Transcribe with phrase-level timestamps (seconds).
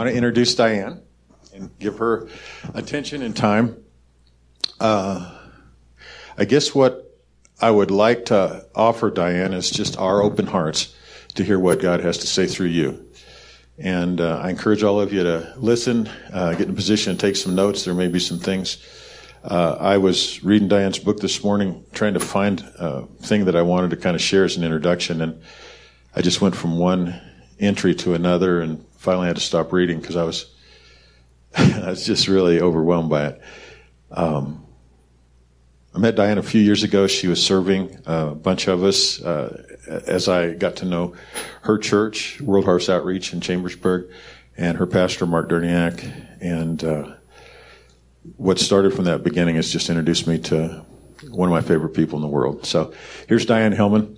[0.00, 1.02] want to introduce Diane
[1.54, 2.26] and give her
[2.72, 3.84] attention and time.
[4.80, 5.30] Uh,
[6.38, 7.20] I guess what
[7.60, 10.96] I would like to offer Diane is just our open hearts
[11.34, 13.10] to hear what God has to say through you.
[13.76, 17.20] And uh, I encourage all of you to listen, uh, get in a position to
[17.20, 17.84] take some notes.
[17.84, 18.78] There may be some things.
[19.44, 23.60] Uh, I was reading Diane's book this morning, trying to find a thing that I
[23.60, 25.42] wanted to kind of share as an introduction, and
[26.16, 27.20] I just went from one
[27.58, 30.54] entry to another, and finally had to stop reading because I was
[31.56, 33.40] I was just really overwhelmed by it.
[34.10, 34.66] Um,
[35.94, 37.06] I met Diane a few years ago.
[37.06, 39.64] She was serving a bunch of us uh,
[40.06, 41.14] as I got to know
[41.62, 44.10] her church, World Harvest Outreach in Chambersburg,
[44.56, 46.04] and her pastor, Mark Derniak.
[46.40, 47.14] And uh,
[48.36, 50.84] what started from that beginning has just introduced me to
[51.30, 52.66] one of my favorite people in the world.
[52.66, 52.92] So
[53.28, 54.16] here's Diane Helman.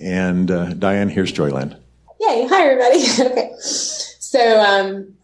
[0.00, 1.76] And uh, Diane, here's Joyland.
[2.20, 2.46] Yay.
[2.50, 3.30] Hi, everybody.
[3.32, 3.54] okay.
[3.58, 5.16] So, um,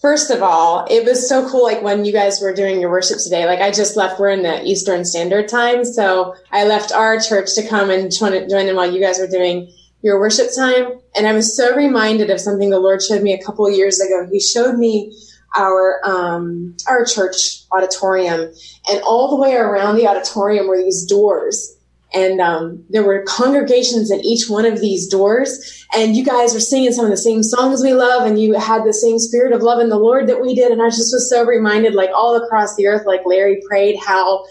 [0.00, 1.62] First of all, it was so cool.
[1.62, 4.42] Like when you guys were doing your worship today, like I just left, we're in
[4.42, 5.82] the Eastern Standard Time.
[5.82, 9.72] So I left our church to come and join in while you guys were doing
[10.02, 11.00] your worship time.
[11.16, 14.28] And I was so reminded of something the Lord showed me a couple years ago.
[14.30, 15.16] He showed me
[15.56, 18.52] our, um, our church auditorium
[18.90, 21.73] and all the way around the auditorium were these doors
[22.14, 25.84] and um, there were congregations in each one of these doors.
[25.94, 28.84] And you guys were singing some of the same songs we love and you had
[28.84, 30.70] the same spirit of love in the lord that we did.
[30.70, 34.44] And i just was so reminded like all across the earth like larry prayed how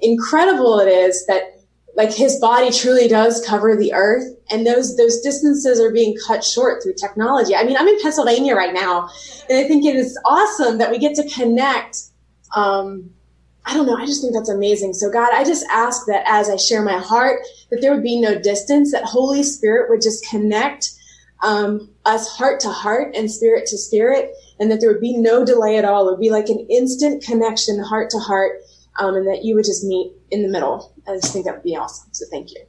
[0.00, 1.58] incredible it is that
[1.94, 4.24] like his body truly does cover the earth.
[4.50, 7.54] And those those distances are being cut short through technology.
[7.54, 9.08] I mean i'm in pennsylvania right now
[9.48, 11.98] and i think it is awesome that we get to connect
[12.54, 13.10] um,
[13.64, 13.96] I don't know.
[13.96, 14.94] I just think that's amazing.
[14.94, 18.20] So God, I just ask that as I share my heart, that there would be
[18.20, 20.90] no distance, that Holy Spirit would just connect
[21.42, 25.44] um, us heart to heart and spirit to spirit, and that there would be no
[25.44, 26.08] delay at all.
[26.08, 28.60] It would be like an instant connection, heart to heart,
[28.98, 30.94] um, and that you would just meet in the middle.
[31.06, 32.08] I just think that would be awesome.
[32.12, 32.64] So thank you.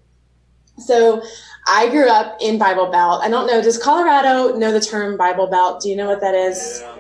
[0.79, 1.21] So
[1.67, 3.21] I grew up in Bible Belt.
[3.23, 3.61] I don't know.
[3.61, 5.81] Does Colorado know the term Bible Belt?
[5.81, 6.79] Do you know what that is?
[6.81, 6.92] Yeah.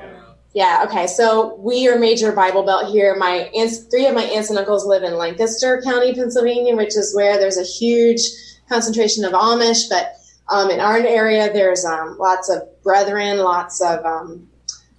[0.53, 1.07] Yeah, okay.
[1.07, 3.15] So we are major Bible Belt here.
[3.15, 7.15] My aunts, three of my aunts and uncles live in Lancaster County, Pennsylvania, which is
[7.15, 8.21] where there's a huge
[8.69, 9.89] concentration of Amish.
[9.89, 10.13] But
[10.49, 14.47] um, in our area, there's um, lots of brethren, lots of um,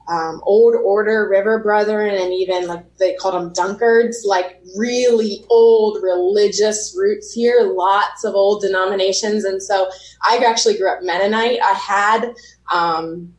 [0.08, 6.02] um, old order river brethren, and even like they called them Dunkards, like really old
[6.02, 7.60] religious roots here.
[7.62, 9.88] Lots of old denominations, and so
[10.28, 11.60] I actually grew up Mennonite.
[11.62, 12.34] I had.
[12.72, 13.34] Um,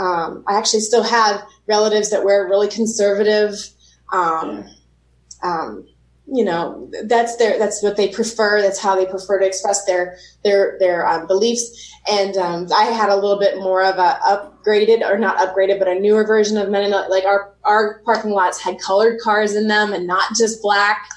[0.00, 3.54] um, I actually still have relatives that wear really conservative.
[4.12, 4.66] Um,
[5.42, 5.86] um,
[6.32, 8.60] you know, that's their that's what they prefer.
[8.60, 11.92] That's how they prefer to express their their their um, beliefs.
[12.08, 15.88] And um, I had a little bit more of a upgraded or not upgraded, but
[15.88, 17.10] a newer version of Mennonite.
[17.10, 21.08] Like our our parking lots had colored cars in them and not just black.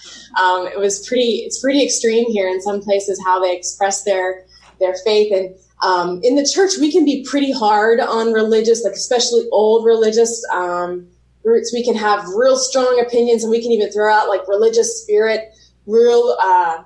[0.41, 1.43] Um, it was pretty.
[1.45, 4.45] It's pretty extreme here in some places how they express their
[4.79, 8.93] their faith and um, in the church, we can be pretty hard on religious, like
[8.93, 11.07] especially old religious um,
[11.43, 11.73] roots.
[11.73, 15.53] We can have real strong opinions, and we can even throw out like religious spirit
[15.85, 16.83] real uh,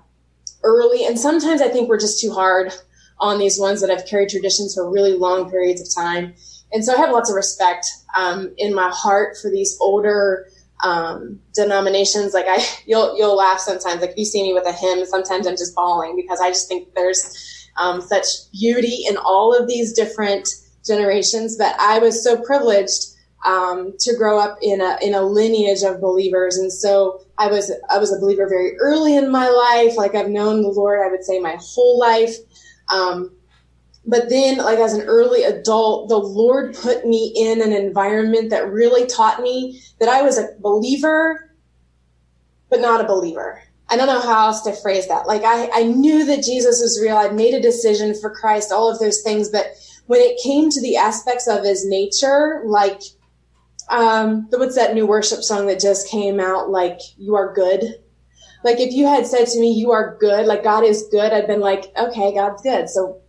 [0.64, 1.06] early.
[1.06, 2.74] And sometimes I think we're just too hard
[3.20, 6.34] on these ones that have carried traditions for really long periods of time.
[6.74, 7.86] And so I have lots of respect
[8.16, 10.48] um, in my heart for these older
[10.84, 12.34] um, denominations.
[12.34, 14.02] Like I, you'll you'll laugh sometimes.
[14.02, 16.68] Like if you see me with a hymn, sometimes I'm just bawling because I just
[16.68, 20.50] think there's um, such beauty in all of these different
[20.86, 21.58] generations.
[21.58, 23.08] But I was so privileged
[23.46, 27.72] um, to grow up in a in a lineage of believers, and so I was
[27.90, 29.98] I was a believer very early in my life.
[29.98, 32.36] Like I've known the Lord, I would say my whole life.
[32.90, 33.32] Um,
[34.06, 38.72] but then, like as an early adult, the Lord put me in an environment that
[38.72, 41.52] really taught me that I was a believer,
[42.70, 43.62] but not a believer.
[43.90, 45.28] I don't know how else to phrase that.
[45.28, 47.18] Like I, I knew that Jesus was real.
[47.18, 49.50] I'd made a decision for Christ, all of those things.
[49.50, 49.68] But
[50.08, 53.02] when it came to the aspects of his nature, like,
[53.90, 56.70] um, what's that new worship song that just came out?
[56.70, 57.82] Like, you are good.
[58.64, 61.48] Like if you had said to me, you are good, like God is good, I'd
[61.48, 62.90] been like, okay, God's good.
[62.90, 63.22] So,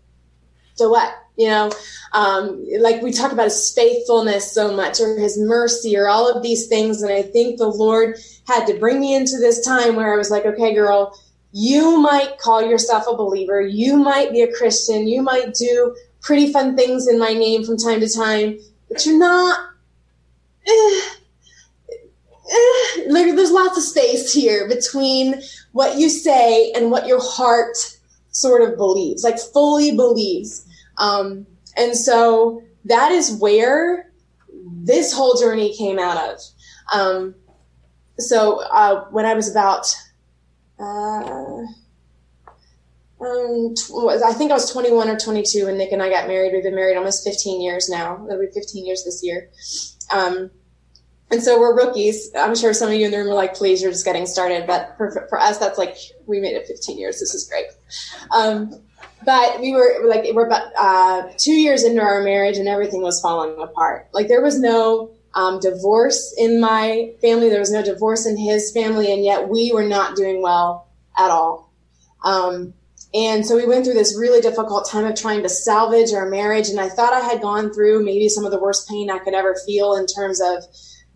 [0.75, 1.15] so what?
[1.39, 1.71] You know
[2.13, 6.43] um, like we talk about his faithfulness so much or his mercy or all of
[6.43, 7.03] these things.
[7.03, 10.31] And i think the lord had to bring me into this time where i was
[10.31, 11.19] like okay girl
[11.51, 13.63] you might call yourself a believer.
[13.63, 15.09] You might be a christian.
[15.09, 18.59] You might do pretty fun things in my name from time to time
[18.89, 19.71] but you're not
[20.67, 21.01] eh,
[22.51, 25.41] eh, there's lots of space here between
[25.73, 27.77] what you say and what your heart
[28.31, 30.67] sort of believes like fully believes
[30.99, 31.47] um,
[31.77, 34.11] and so that is where
[34.85, 36.41] this whole journey came out of.
[36.93, 37.35] Um,
[38.19, 39.87] so uh, when I was about,
[40.79, 41.63] uh,
[43.21, 46.53] um, tw- I think I was 21 or 22 when Nick and I got married.
[46.53, 48.25] We've been married almost 15 years now.
[48.27, 49.51] It'll be 15 years this year.
[50.13, 50.51] Um,
[51.31, 52.31] and so we're rookies.
[52.35, 54.67] I'm sure some of you in the room are like, please, you're just getting started.
[54.67, 55.97] But for, for us, that's like,
[56.27, 57.21] we made it 15 years.
[57.21, 57.67] This is great.
[58.31, 58.83] Um,
[59.25, 63.21] but we were like, we're about uh, two years into our marriage and everything was
[63.21, 64.09] falling apart.
[64.13, 67.49] Like there was no um, divorce in my family.
[67.49, 69.13] There was no divorce in his family.
[69.13, 70.89] And yet we were not doing well
[71.19, 71.73] at all.
[72.25, 72.75] Um,
[73.15, 76.69] and so we went through this really difficult time of trying to salvage our marriage.
[76.69, 79.35] And I thought I had gone through maybe some of the worst pain I could
[79.35, 80.63] ever feel in terms of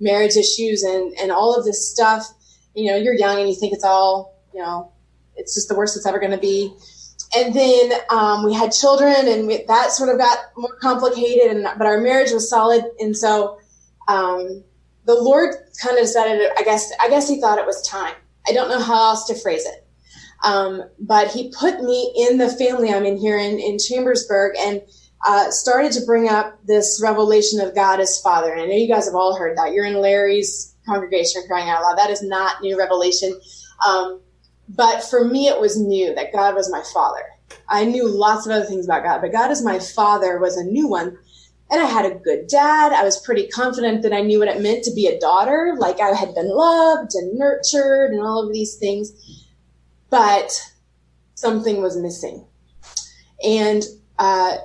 [0.00, 2.26] marriage issues and, and all of this stuff.
[2.74, 4.90] You know, you're young and you think it's all, you know,
[5.36, 6.72] it's just the worst it's ever going to be.
[7.34, 11.56] And then um, we had children, and we, that sort of got more complicated.
[11.56, 13.58] And but our marriage was solid, and so
[14.08, 14.62] um,
[15.06, 16.50] the Lord kind of decided.
[16.58, 18.14] I guess I guess He thought it was time.
[18.46, 19.86] I don't know how else to phrase it.
[20.44, 24.82] Um, but he put me in the family I'm in here in, in Chambersburg and
[25.24, 28.52] uh, started to bring up this revelation of God as Father.
[28.52, 29.72] And I know you guys have all heard that.
[29.72, 31.96] You're in Larry's congregation crying out loud.
[31.96, 33.38] That is not new revelation.
[33.86, 34.20] Um,
[34.74, 37.24] but for me, it was new that God was my Father.
[37.68, 40.64] I knew lots of other things about God, but God as my Father was a
[40.64, 41.16] new one.
[41.70, 42.92] And I had a good dad.
[42.92, 45.74] I was pretty confident that I knew what it meant to be a daughter.
[45.78, 49.12] Like I had been loved and nurtured and all of these things
[50.12, 50.52] but
[51.34, 52.46] something was missing.
[53.42, 53.82] And
[54.18, 54.58] uh,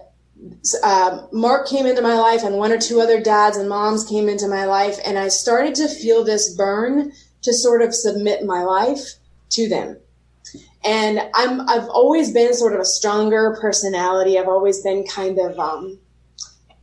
[0.83, 4.27] uh, Mark came into my life, and one or two other dads and moms came
[4.27, 7.13] into my life, and I started to feel this burn
[7.44, 9.13] to sort of submit my life
[9.52, 9.98] to them.
[10.84, 14.38] And I'm I've always been sort of a stronger personality.
[14.38, 16.00] I've always been kind of um,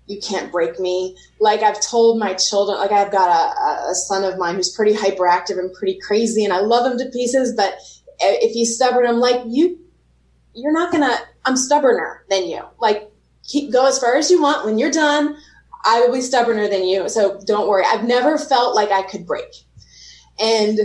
[0.06, 1.16] you can't break me.
[1.40, 4.94] Like I've told my children, like I've got a, a son of mine who's pretty
[4.94, 7.78] hyperactive and pretty crazy, and I love him to pieces, but
[8.20, 9.78] if he's stubborn, I'm like, you,
[10.55, 12.62] you're not gonna, I'm stubborner than you.
[12.81, 13.10] Like,
[13.43, 14.64] keep, go as far as you want.
[14.64, 15.37] When you're done,
[15.84, 17.08] I will be stubborner than you.
[17.08, 17.84] So don't worry.
[17.87, 19.52] I've never felt like I could break.
[20.38, 20.78] And,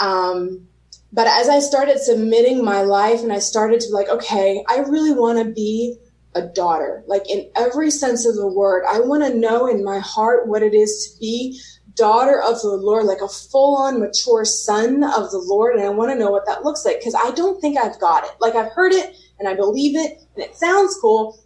[0.00, 0.66] um,
[1.14, 4.78] but as I started submitting my life and I started to be like, okay, I
[4.78, 5.96] really want to be
[6.34, 8.82] a daughter, like in every sense of the word.
[8.90, 11.60] I want to know in my heart what it is to be
[11.94, 15.76] daughter of the Lord, like a full on mature son of the Lord.
[15.76, 18.24] And I want to know what that looks like because I don't think I've got
[18.24, 18.32] it.
[18.40, 21.38] Like I've heard it and I believe it and it sounds cool,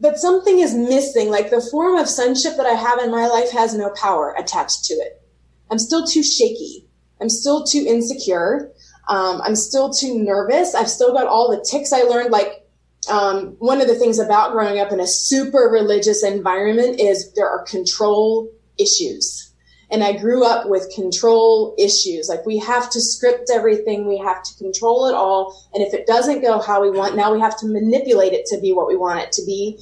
[0.00, 1.30] but something is missing.
[1.30, 4.86] Like the form of sonship that I have in my life has no power attached
[4.86, 5.22] to it.
[5.70, 6.88] I'm still too shaky.
[7.20, 8.72] I'm still too insecure.
[9.08, 10.74] Um, I'm still too nervous.
[10.74, 12.30] I've still got all the ticks I learned.
[12.30, 12.66] Like
[13.10, 17.48] um, one of the things about growing up in a super religious environment is there
[17.48, 19.54] are control issues
[19.90, 22.28] and I grew up with control issues.
[22.28, 24.08] Like we have to script everything.
[24.08, 25.56] We have to control it all.
[25.72, 28.60] And if it doesn't go how we want, now we have to manipulate it to
[28.60, 29.78] be what we want it to be.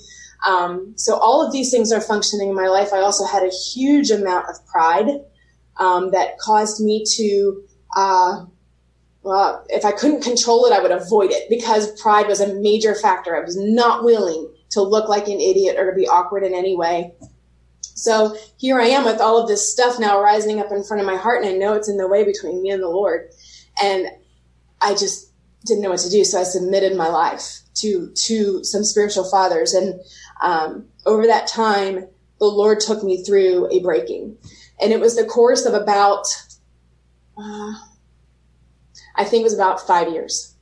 [0.46, 2.92] Um, so all of these things are functioning in my life.
[2.92, 5.08] I also had a huge amount of pride
[5.78, 7.62] um, that caused me to,
[7.96, 8.44] uh,
[9.22, 12.94] well, if I couldn't control it, I would avoid it because pride was a major
[12.94, 13.36] factor.
[13.36, 16.76] I was not willing to look like an idiot or to be awkward in any
[16.76, 17.12] way.
[17.94, 21.06] So here I am with all of this stuff now rising up in front of
[21.06, 23.31] my heart, and I know it's in the way between me and the Lord.
[23.81, 24.08] And
[24.81, 25.31] I just
[25.64, 29.72] didn't know what to do, so I submitted my life to to some spiritual fathers.
[29.74, 30.00] And
[30.43, 32.08] um, over that time,
[32.41, 34.36] the Lord took me through a breaking,
[34.81, 36.26] and it was the course of about,
[37.38, 37.74] uh,
[39.16, 40.52] I think it was about five years.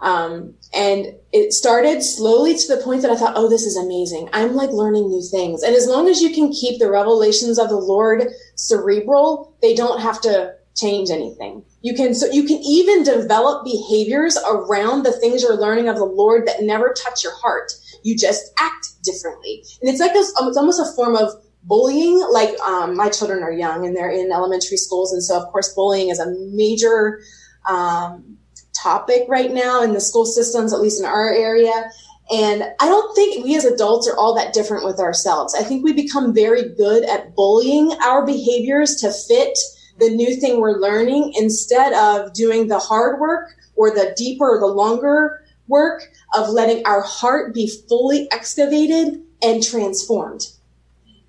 [0.00, 4.28] Um, and it started slowly to the point that I thought, oh, this is amazing.
[4.32, 5.62] I'm like learning new things.
[5.62, 10.00] And as long as you can keep the revelations of the Lord cerebral, they don't
[10.00, 11.64] have to change anything.
[11.80, 16.04] You can, so you can even develop behaviors around the things you're learning of the
[16.04, 17.72] Lord that never touch your heart.
[18.02, 19.64] You just act differently.
[19.80, 22.22] And it's like this, it's almost a form of bullying.
[22.30, 25.12] Like, um, my children are young and they're in elementary schools.
[25.14, 27.20] And so of course bullying is a major,
[27.68, 28.36] um,
[28.74, 31.90] topic right now in the school systems, at least in our area.
[32.30, 35.54] And I don't think we as adults are all that different with ourselves.
[35.54, 39.56] I think we become very good at bullying our behaviors to fit
[39.98, 44.60] the new thing we're learning instead of doing the hard work or the deeper or
[44.60, 46.02] the longer work
[46.36, 50.42] of letting our heart be fully excavated and transformed.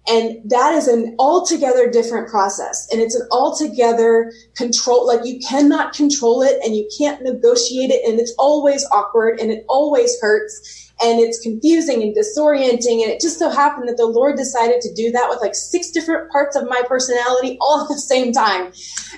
[0.08, 2.88] And that is an altogether different process.
[2.92, 8.08] And it's an altogether control, like you cannot control it and you can't negotiate it.
[8.08, 13.04] And it's always awkward and it always hurts and it's confusing and disorienting.
[13.04, 15.92] And it just so happened that the Lord decided to do that with like six
[15.92, 18.72] different parts of my personality all at the same time.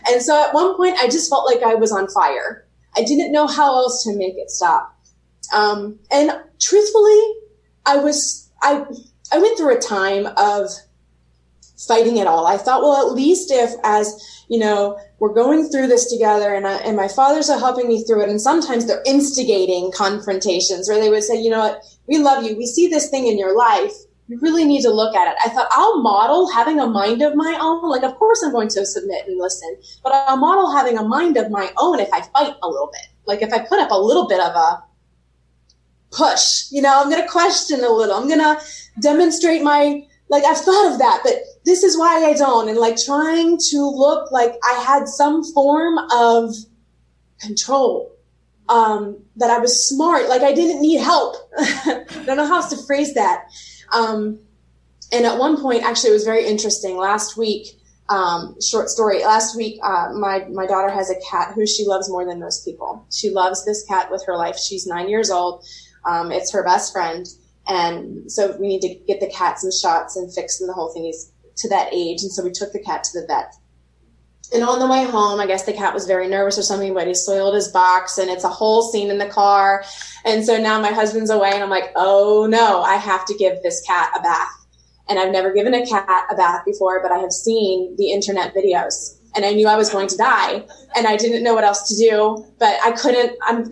[0.09, 2.67] And so at one point, I just felt like I was on fire.
[2.97, 4.95] I didn't know how else to make it stop.
[5.53, 7.33] Um, and truthfully,
[7.85, 8.85] I was, I,
[9.31, 10.69] I went through a time of
[11.87, 12.45] fighting it all.
[12.45, 16.67] I thought, well, at least if as, you know, we're going through this together and,
[16.67, 18.29] I, and my fathers are helping me through it.
[18.29, 22.57] And sometimes they're instigating confrontations where they would say, you know what, we love you.
[22.57, 23.93] We see this thing in your life.
[24.27, 25.37] You really need to look at it.
[25.43, 27.89] I thought I'll model having a mind of my own.
[27.89, 31.37] Like, of course I'm going to submit and listen, but I'll model having a mind
[31.37, 33.07] of my own if I fight a little bit.
[33.25, 34.83] Like if I put up a little bit of a
[36.11, 38.15] push, you know, I'm going to question a little.
[38.15, 38.59] I'm going to
[39.01, 41.33] demonstrate my, like I've thought of that, but
[41.65, 42.69] this is why I don't.
[42.69, 46.55] And like trying to look like I had some form of
[47.39, 48.15] control,
[48.69, 51.35] um, that I was smart, like I didn't need help.
[51.57, 53.45] I don't know how else to phrase that.
[53.91, 54.39] Um,
[55.11, 56.95] and at one point, actually, it was very interesting.
[56.95, 57.67] Last week,
[58.09, 59.23] um, short story.
[59.23, 62.63] Last week, uh, my my daughter has a cat who she loves more than most
[62.65, 63.05] people.
[63.11, 64.57] She loves this cat with her life.
[64.57, 65.65] She's nine years old.
[66.05, 67.27] Um, it's her best friend,
[67.67, 71.03] and so we need to get the cat some shots and fix the whole thing.
[71.03, 73.53] He's to that age, and so we took the cat to the vet.
[74.51, 77.07] And on the way home, I guess the cat was very nervous or something, but
[77.07, 79.83] he soiled his box and it's a whole scene in the car.
[80.25, 83.61] And so now my husband's away and I'm like, oh no, I have to give
[83.61, 84.47] this cat a bath.
[85.07, 88.55] And I've never given a cat a bath before, but I have seen the internet
[88.55, 90.63] videos and I knew I was going to die
[90.95, 93.63] and I didn't know what else to do, but I couldn't, I'm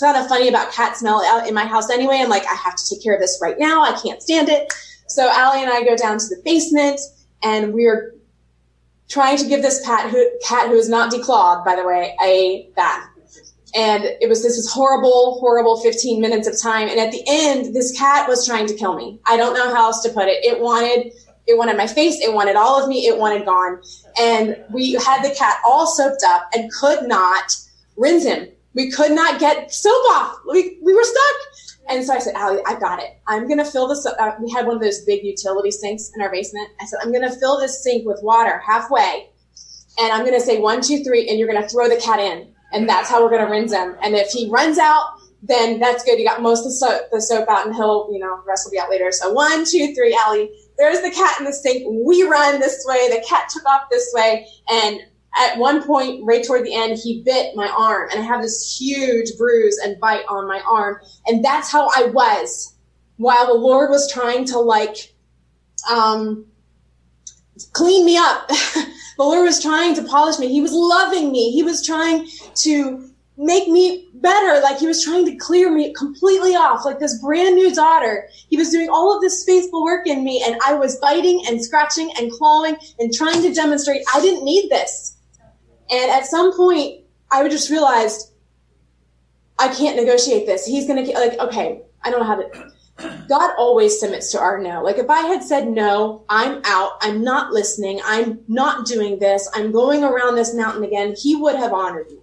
[0.00, 2.20] kind of funny about cat smell out in my house anyway.
[2.20, 3.82] I'm like, I have to take care of this right now.
[3.82, 4.72] I can't stand it.
[5.06, 7.00] So Allie and I go down to the basement
[7.42, 8.14] and we're
[9.08, 12.70] trying to give this cat who, cat who is not declawed, by the way, a
[12.76, 13.08] bath.
[13.74, 16.88] And it was this horrible, horrible 15 minutes of time.
[16.88, 19.20] And at the end, this cat was trying to kill me.
[19.26, 20.44] I don't know how else to put it.
[20.44, 21.12] It wanted
[21.48, 22.20] it wanted my face.
[22.20, 23.06] It wanted all of me.
[23.06, 23.80] It wanted gone.
[24.20, 27.56] And we had the cat all soaked up and could not
[27.96, 28.48] rinse him.
[28.74, 30.36] We could not get soap off.
[30.46, 31.36] We, we were stuck.
[31.88, 33.18] And so I said, Allie, I got it.
[33.26, 34.04] I'm going to fill this.
[34.04, 36.68] Uh, we had one of those big utility sinks in our basement.
[36.80, 39.30] I said, I'm going to fill this sink with water halfway.
[39.98, 42.20] And I'm going to say one, two, three, and you're going to throw the cat
[42.20, 42.52] in.
[42.72, 43.96] And that's how we're going to rinse him.
[44.02, 46.18] And if he runs out, then that's good.
[46.18, 48.66] You got most of the soap, the soap out and he'll, you know, the rest
[48.66, 49.10] will be out later.
[49.10, 51.84] So one, two, three, Allie, there's the cat in the sink.
[52.06, 53.08] We run this way.
[53.08, 54.46] The cat took off this way.
[54.70, 55.00] And
[55.36, 58.78] at one point, right toward the end, he bit my arm and I have this
[58.78, 61.00] huge bruise and bite on my arm.
[61.26, 62.76] And that's how I was
[63.16, 65.12] while the Lord was trying to like,
[65.90, 66.46] um,
[67.72, 68.48] clean me up.
[68.48, 70.48] the Lord was trying to polish me.
[70.48, 71.50] He was loving me.
[71.50, 74.60] He was trying to make me better.
[74.60, 78.28] Like he was trying to clear me completely off, like this brand new daughter.
[78.50, 81.64] He was doing all of this faithful work in me and I was biting and
[81.64, 85.16] scratching and clawing and trying to demonstrate I didn't need this.
[85.90, 88.32] And at some point I would just realized
[89.58, 90.66] I can't negotiate this.
[90.66, 92.72] He's going to like, okay, I don't know how to,
[93.28, 94.82] God always submits to our no.
[94.82, 96.92] Like if I had said no, I'm out.
[97.00, 98.00] I'm not listening.
[98.04, 99.48] I'm not doing this.
[99.54, 101.14] I'm going around this mountain again.
[101.16, 102.17] He would have honored me.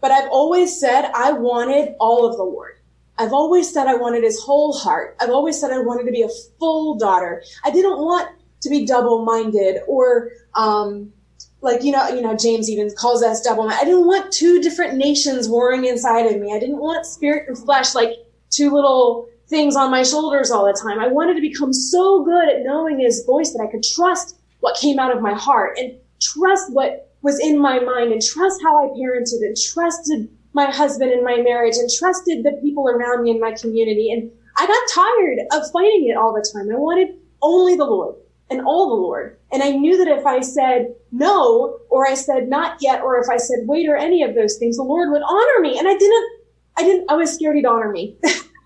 [0.00, 2.74] But I've always said I wanted all of the Lord.
[3.18, 5.16] I've always said I wanted his whole heart.
[5.20, 6.28] I've always said I wanted to be a
[6.58, 7.42] full daughter.
[7.64, 8.30] I didn't want
[8.62, 11.12] to be double-minded or, um,
[11.60, 13.82] like, you know, you know, James even calls us double minded.
[13.82, 16.54] I didn't want two different nations warring inside of me.
[16.54, 18.12] I didn't want spirit and flesh like
[18.48, 20.98] two little things on my shoulders all the time.
[20.98, 24.78] I wanted to become so good at knowing his voice that I could trust what
[24.80, 28.84] came out of my heart and trust what was in my mind and trust how
[28.84, 33.30] I parented and trusted my husband in my marriage and trusted the people around me
[33.30, 34.10] in my community.
[34.10, 36.70] And I got tired of fighting it all the time.
[36.70, 38.16] I wanted only the Lord
[38.50, 39.38] and all the Lord.
[39.52, 43.28] And I knew that if I said no, or I said not yet, or if
[43.30, 45.78] I said wait, or any of those things, the Lord would honor me.
[45.78, 46.30] And I didn't,
[46.76, 48.16] I didn't, I was scared he'd honor me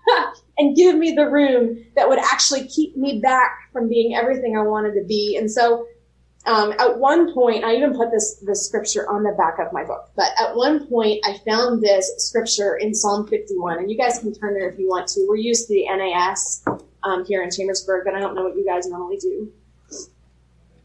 [0.57, 4.63] and give me the room that would actually keep me back from being everything I
[4.63, 5.37] wanted to be.
[5.37, 5.87] And so
[6.45, 9.83] um, at one point, I even put this this scripture on the back of my
[9.83, 10.11] book.
[10.15, 14.33] But at one point, I found this scripture in Psalm 51, and you guys can
[14.33, 15.25] turn there if you want to.
[15.27, 16.63] We're used to the NAS
[17.03, 19.51] um, here in Chambersburg, but I don't know what you guys normally do.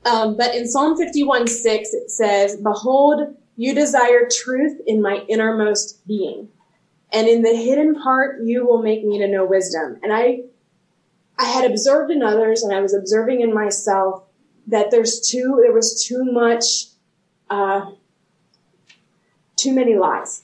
[0.06, 6.06] Um, but in Psalm 51, 6, it says, "Behold, you desire truth in my innermost
[6.06, 6.48] being,
[7.12, 10.44] and in the hidden part, you will make me to know wisdom." And I
[11.38, 14.24] I had observed in others and I was observing in myself
[14.70, 16.86] that there's too, there was too much,
[17.50, 17.90] uh,
[19.56, 20.42] too many lies,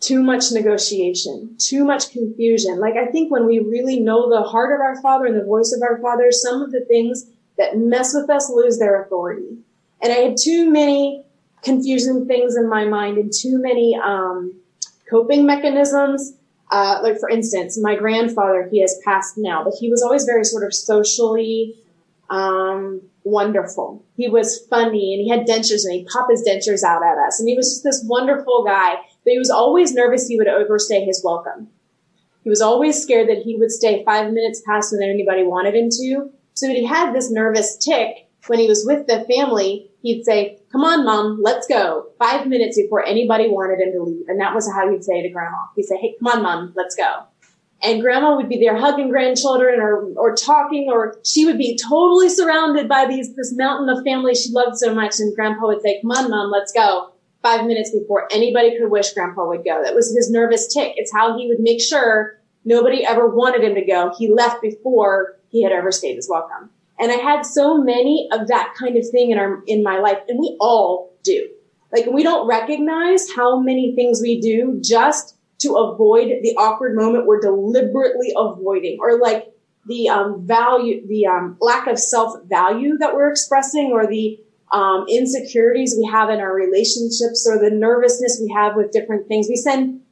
[0.00, 2.80] too much negotiation, too much confusion.
[2.80, 5.72] Like I think when we really know the heart of our Father and the voice
[5.72, 7.26] of our Father, some of the things
[7.58, 9.58] that mess with us lose their authority.
[10.02, 11.24] And I had too many
[11.62, 14.54] confusing things in my mind and too many um,
[15.08, 16.34] coping mechanisms.
[16.72, 20.44] Uh, like for instance, my grandfather, he has passed now, but he was always very
[20.44, 21.76] sort of socially
[22.30, 24.04] um, wonderful.
[24.16, 27.38] He was funny and he had dentures and he'd pop his dentures out at us.
[27.40, 31.04] And he was just this wonderful guy, but he was always nervous he would overstay
[31.04, 31.68] his welcome.
[32.42, 35.90] He was always scared that he would stay five minutes past than anybody wanted him
[35.90, 36.30] to.
[36.54, 39.90] So he had this nervous tick when he was with the family.
[40.02, 42.06] He'd say, come on, mom, let's go.
[42.18, 44.26] Five minutes before anybody wanted him to leave.
[44.28, 45.58] And that was how he'd say to grandma.
[45.76, 47.26] He'd say, hey, come on, mom, let's go.
[47.82, 52.28] And grandma would be there hugging grandchildren or, or talking, or she would be totally
[52.28, 55.18] surrounded by these, this mountain of family she loved so much.
[55.18, 57.12] And grandpa would say, come on, mom, let's go.
[57.42, 59.82] Five minutes before anybody could wish grandpa would go.
[59.82, 60.92] That was his nervous tick.
[60.96, 64.12] It's how he would make sure nobody ever wanted him to go.
[64.18, 66.68] He left before he had ever stayed his welcome.
[66.98, 70.18] And I had so many of that kind of thing in our, in my life.
[70.28, 71.48] And we all do.
[71.92, 77.26] Like we don't recognize how many things we do just to avoid the awkward moment
[77.26, 79.52] we're deliberately avoiding or like
[79.86, 84.38] the um, value, the um, lack of self value that we're expressing or the
[84.72, 89.48] um, insecurities we have in our relationships or the nervousness we have with different things.
[89.48, 90.02] We send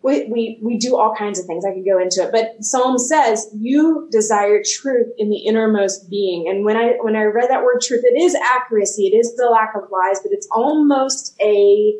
[0.00, 1.64] we, we, we do all kinds of things.
[1.64, 6.48] I could go into it, but Psalm says you desire truth in the innermost being.
[6.48, 9.08] And when I, when I read that word truth, it is accuracy.
[9.08, 11.96] It is the lack of lies, but it's almost a,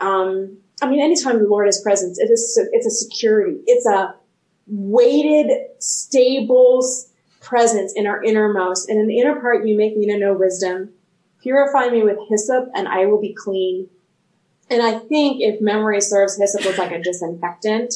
[0.00, 3.60] um, I mean, anytime the Lord is present, it is, it's a security.
[3.66, 4.16] It's a
[4.66, 6.84] weighted, stable
[7.40, 8.88] presence in our innermost.
[8.88, 10.90] And in the inner part, you make me to know wisdom.
[11.40, 13.88] Purify me with hyssop and I will be clean.
[14.70, 17.94] And I think if memory serves, hyssop was like a disinfectant.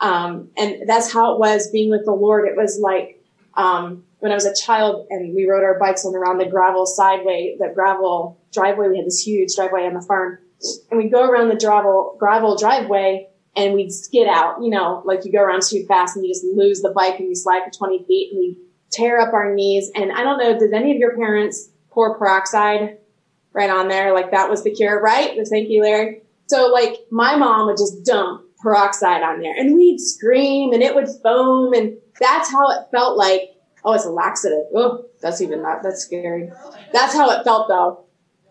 [0.00, 2.48] Um, and that's how it was being with the Lord.
[2.48, 3.22] It was like,
[3.54, 6.86] um, when I was a child and we rode our bikes on around the gravel
[6.86, 10.38] sideway, the gravel driveway, we had this huge driveway on the farm
[10.90, 15.24] and we'd go around the gravel, gravel driveway and we'd skid out, you know, like
[15.24, 17.70] you go around too fast and you just lose the bike and you slide for
[17.70, 18.58] 20 feet and we
[18.90, 19.90] tear up our knees.
[19.94, 22.98] And I don't know, did any of your parents pour peroxide
[23.52, 24.12] right on there.
[24.12, 25.36] Like that was the cure, right?
[25.48, 26.22] Thank you, Larry.
[26.46, 30.94] So like my mom would just dump peroxide on there and we'd scream and it
[30.94, 34.64] would foam and that's how it felt like, oh, it's a laxative.
[34.74, 36.50] Oh, that's even not, that's scary.
[36.92, 38.05] That's how it felt though.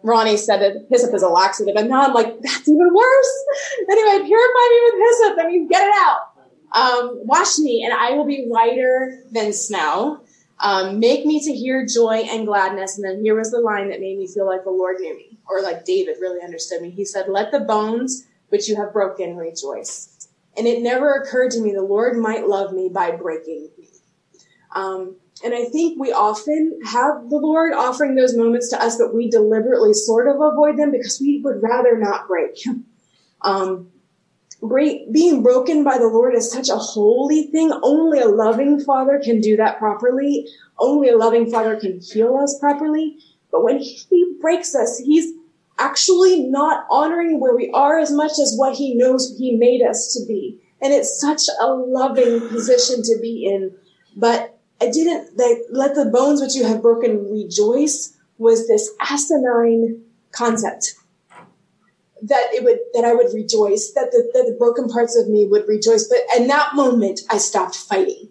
[0.06, 3.46] Ronnie said that hyssop is a laxative and now I'm like, that's even worse.
[3.90, 5.38] Anyway, purify me with hyssop.
[5.40, 6.32] I mean, get it out.
[6.72, 10.22] Um, wash me and I will be whiter than snow.
[10.60, 12.98] Um, make me to hear joy and gladness.
[12.98, 15.38] And then here was the line that made me feel like the Lord knew me,
[15.50, 16.90] or like David really understood me.
[16.90, 20.30] He said, Let the bones which you have broken rejoice.
[20.58, 23.90] And it never occurred to me the Lord might love me by breaking me.
[24.74, 29.14] Um, and I think we often have the Lord offering those moments to us, but
[29.14, 32.64] we deliberately sort of avoid them because we would rather not break.
[33.42, 33.92] um,
[34.62, 37.72] break, being broken by the Lord is such a holy thing.
[37.84, 40.48] Only a loving father can do that properly.
[40.80, 43.18] Only a loving father can heal us properly.
[43.52, 45.34] But when he breaks us, he's
[45.78, 50.14] actually not honoring where we are as much as what he knows he made us
[50.14, 50.60] to be.
[50.82, 53.76] And it's such a loving position to be in.
[54.16, 54.55] But
[54.86, 60.94] I didn't, they, let the bones which you have broken rejoice was this asinine concept
[62.22, 65.48] that it would that I would rejoice, that the, that the broken parts of me
[65.48, 66.08] would rejoice.
[66.08, 68.30] But in that moment, I stopped fighting.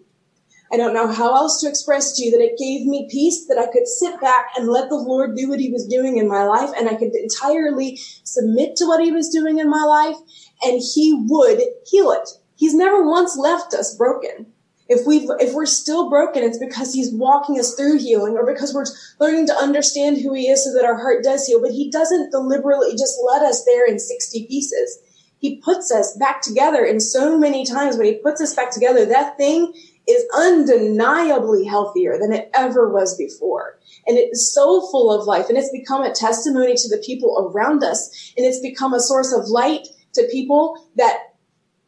[0.71, 3.57] I don't know how else to express to you that it gave me peace, that
[3.57, 6.43] I could sit back and let the Lord do what he was doing in my
[6.43, 10.17] life, and I could entirely submit to what he was doing in my life,
[10.63, 12.29] and he would heal it.
[12.55, 14.47] He's never once left us broken.
[14.87, 18.73] If we if we're still broken, it's because he's walking us through healing or because
[18.73, 18.85] we're
[19.19, 21.61] learning to understand who he is so that our heart does heal.
[21.61, 24.99] But he doesn't deliberately just let us there in 60 pieces.
[25.39, 29.05] He puts us back together and so many times when he puts us back together,
[29.05, 29.73] that thing
[30.07, 33.79] is undeniably healthier than it ever was before.
[34.07, 37.51] And it is so full of life and it's become a testimony to the people
[37.53, 38.33] around us.
[38.37, 41.35] And it's become a source of light to people that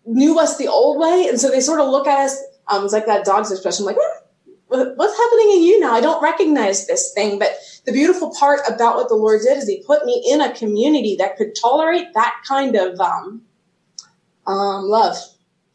[0.06, 1.28] knew us the old way.
[1.28, 3.98] And so they sort of look at us um, it's like that dog's expression, like,
[4.68, 5.94] what's happening in you now?
[5.94, 7.40] I don't recognize this thing.
[7.40, 10.54] But the beautiful part about what the Lord did is He put me in a
[10.54, 13.42] community that could tolerate that kind of um,
[14.46, 15.16] um, love,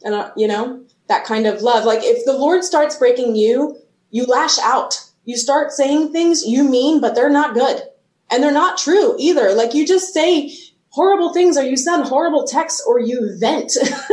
[0.04, 1.84] and uh, you know that kind of love.
[1.84, 3.76] Like if the Lord starts breaking you,
[4.10, 5.00] you lash out.
[5.24, 7.82] You start saying things you mean, but they're not good.
[8.30, 9.52] And they're not true either.
[9.52, 10.52] Like you just say
[10.92, 13.72] horrible things or you send horrible texts or you vent.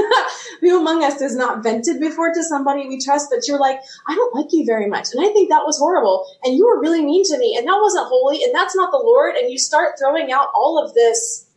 [0.62, 4.16] Who among us has not vented before to somebody we trust, that you're like, I
[4.16, 5.10] don't like you very much.
[5.14, 6.26] And I think that was horrible.
[6.44, 7.56] And you were really mean to me.
[7.58, 8.44] And that wasn't holy.
[8.44, 9.36] And that's not the Lord.
[9.36, 11.50] And you start throwing out all of this,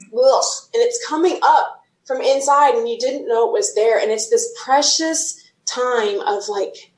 [0.00, 3.98] ugh, and it's coming up from inside and you didn't know it was there.
[3.98, 6.92] And it's this precious time of like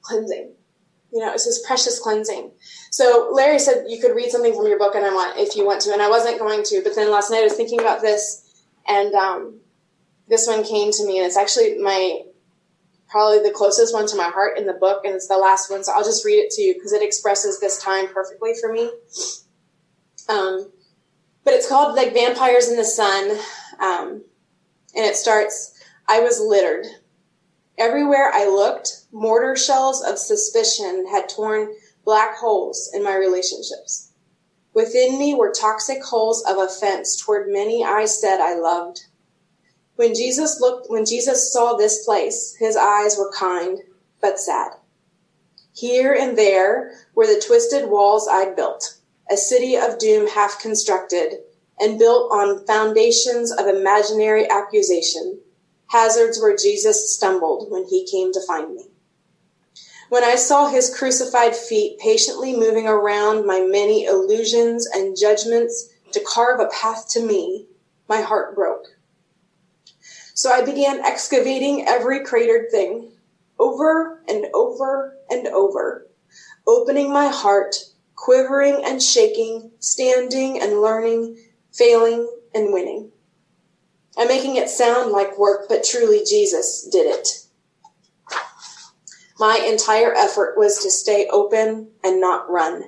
[0.00, 0.52] cleansing.
[1.12, 2.52] You know, it's this precious cleansing.
[2.90, 5.66] So Larry said you could read something from your book, and I want if you
[5.66, 8.00] want to, and I wasn't going to, but then last night I was thinking about
[8.00, 9.60] this, and um,
[10.28, 12.22] this one came to me, and it's actually my
[13.08, 15.84] probably the closest one to my heart in the book, and it's the last one,
[15.84, 18.90] so I'll just read it to you because it expresses this time perfectly for me.
[20.28, 20.70] Um,
[21.44, 23.30] but it's called like Vampires in the Sun,
[23.80, 24.24] um,
[24.94, 25.80] and it starts.
[26.08, 26.86] I was littered.
[27.78, 31.68] Everywhere I looked, mortar shells of suspicion had torn
[32.06, 34.12] black holes in my relationships.
[34.72, 39.04] Within me were toxic holes of offense toward many I said I loved.
[39.96, 43.80] When Jesus looked, when Jesus saw this place, his eyes were kind,
[44.22, 44.72] but sad.
[45.74, 48.96] Here and there were the twisted walls I'd built,
[49.30, 51.40] a city of doom half constructed
[51.78, 55.40] and built on foundations of imaginary accusation
[55.88, 58.84] hazards where Jesus stumbled when he came to find me.
[60.08, 66.20] When I saw his crucified feet patiently moving around my many illusions and judgments to
[66.20, 67.66] carve a path to me,
[68.08, 68.86] my heart broke.
[70.34, 73.10] So I began excavating every cratered thing
[73.58, 76.06] over and over and over,
[76.68, 77.74] opening my heart,
[78.14, 81.38] quivering and shaking, standing and learning,
[81.72, 83.10] failing and winning.
[84.16, 87.45] I'm making it sound like work, but truly Jesus did it.
[89.38, 92.84] My entire effort was to stay open and not run.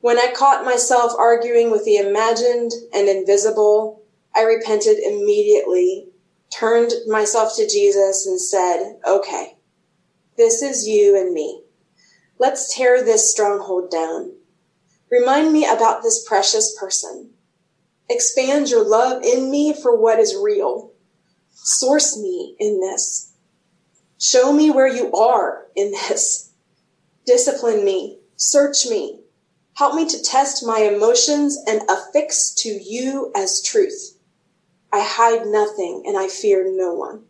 [0.00, 4.02] When I caught myself arguing with the imagined and invisible,
[4.34, 6.08] I repented immediately,
[6.50, 9.56] turned myself to Jesus and said, okay,
[10.36, 11.62] this is you and me.
[12.38, 14.32] Let's tear this stronghold down.
[15.10, 17.30] Remind me about this precious person.
[18.08, 20.92] Expand your love in me for what is real.
[21.52, 23.29] Source me in this.
[24.20, 26.50] Show me where you are in this.
[27.26, 28.18] Discipline me.
[28.36, 29.20] Search me.
[29.74, 34.18] Help me to test my emotions and affix to you as truth.
[34.92, 37.24] I hide nothing and I fear no one.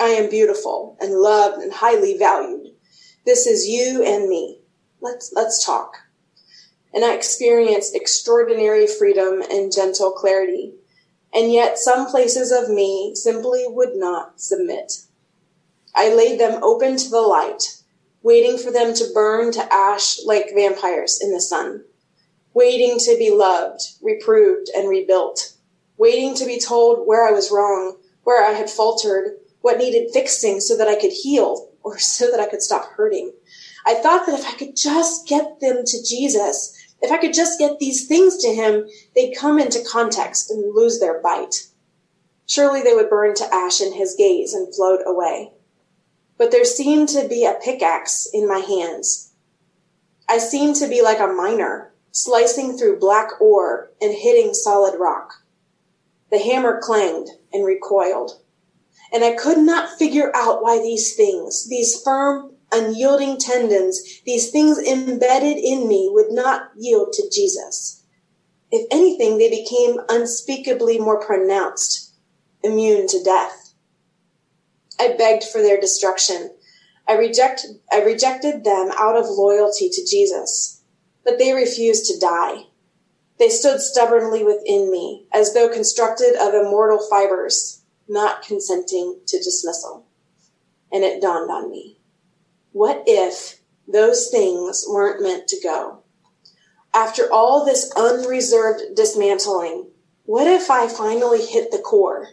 [0.00, 2.68] I am beautiful and loved and highly valued.
[3.26, 4.60] This is you and me.
[5.00, 5.96] Let's, let's talk
[6.92, 10.74] and I experienced extraordinary freedom and gentle clarity.
[11.32, 15.02] And yet some places of me simply would not submit.
[15.94, 17.62] I laid them open to the light,
[18.22, 21.84] waiting for them to burn to ash like vampires in the sun,
[22.54, 25.54] waiting to be loved, reproved, and rebuilt,
[25.96, 30.60] waiting to be told where I was wrong, where I had faltered, what needed fixing
[30.60, 33.32] so that I could heal or so that I could stop hurting.
[33.86, 37.58] I thought that if I could just get them to Jesus, if I could just
[37.58, 41.66] get these things to him, they'd come into context and lose their bite.
[42.46, 45.52] Surely they would burn to ash in his gaze and float away.
[46.40, 49.34] But there seemed to be a pickaxe in my hands.
[50.26, 55.34] I seemed to be like a miner, slicing through black ore and hitting solid rock.
[56.30, 58.40] The hammer clanged and recoiled.
[59.12, 64.78] And I could not figure out why these things, these firm, unyielding tendons, these things
[64.78, 68.02] embedded in me would not yield to Jesus.
[68.70, 72.14] If anything, they became unspeakably more pronounced,
[72.62, 73.59] immune to death.
[75.00, 76.50] I begged for their destruction.
[77.08, 80.82] I, reject, I rejected them out of loyalty to Jesus,
[81.24, 82.66] but they refused to die.
[83.38, 90.06] They stood stubbornly within me, as though constructed of immortal fibers, not consenting to dismissal.
[90.92, 91.98] And it dawned on me.
[92.72, 96.02] What if those things weren't meant to go?
[96.92, 99.86] After all this unreserved dismantling,
[100.26, 102.28] what if I finally hit the core?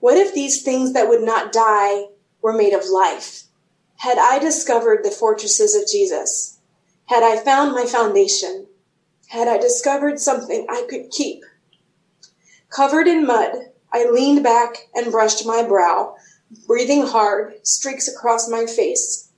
[0.00, 2.06] What if these things that would not die
[2.42, 3.44] were made of life?
[3.96, 6.58] Had I discovered the fortresses of Jesus?
[7.06, 8.66] Had I found my foundation?
[9.28, 11.44] Had I discovered something I could keep?
[12.70, 13.52] Covered in mud,
[13.92, 16.16] I leaned back and brushed my brow,
[16.66, 19.28] breathing hard, streaks across my face.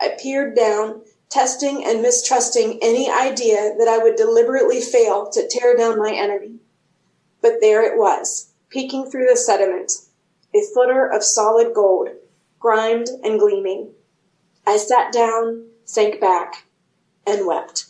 [0.00, 5.76] I peered down, testing and mistrusting any idea that I would deliberately fail to tear
[5.76, 6.56] down my enemy.
[7.40, 9.92] But there it was, peeking through the sediment,
[10.52, 12.08] a footer of solid gold,
[12.58, 13.92] grimed and gleaming,
[14.66, 16.64] I sat down, sank back,
[17.26, 17.86] and wept.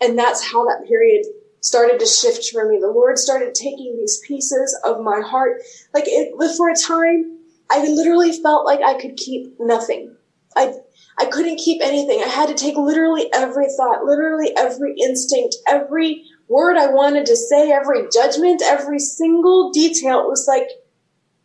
[0.00, 1.24] And that's how that period
[1.60, 2.78] started to shift for me.
[2.80, 5.62] The Lord started taking these pieces of my heart.
[5.92, 7.38] Like it, for a time,
[7.70, 10.14] I literally felt like I could keep nothing.
[10.54, 10.74] I,
[11.18, 12.22] I couldn't keep anything.
[12.24, 17.36] I had to take literally every thought, literally every instinct, every word I wanted to
[17.36, 20.20] say, every judgment, every single detail.
[20.20, 20.68] It was like,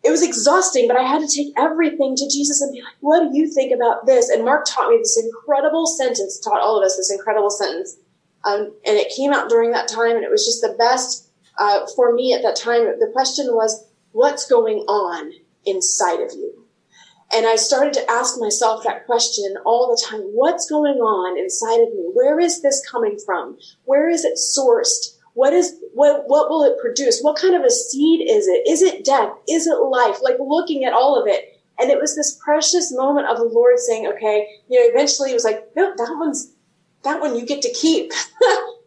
[0.04, 3.32] it was exhausting, but I had to take everything to Jesus and be like, what
[3.32, 4.30] do you think about this?
[4.30, 7.98] And Mark taught me this incredible sentence, taught all of us this incredible sentence.
[8.46, 11.86] Um, and it came out during that time and it was just the best, uh,
[11.96, 12.86] for me at that time.
[13.00, 15.34] The question was, what's going on
[15.66, 16.59] inside of you?
[17.32, 20.22] And I started to ask myself that question all the time.
[20.34, 22.10] What's going on inside of me?
[22.14, 23.58] Where is this coming from?
[23.86, 25.16] Where is it sourced?
[25.36, 27.22] What is, what, what will it produce?
[27.22, 28.68] What kind of a seed is it?
[28.68, 29.32] Is it death?
[29.48, 30.18] Is it life?
[30.24, 31.62] Like looking at all of it.
[31.80, 35.36] And it was this precious moment of the Lord saying, okay, you know, eventually it
[35.36, 36.52] was like, no, that one's,
[37.04, 38.10] that one you get to keep.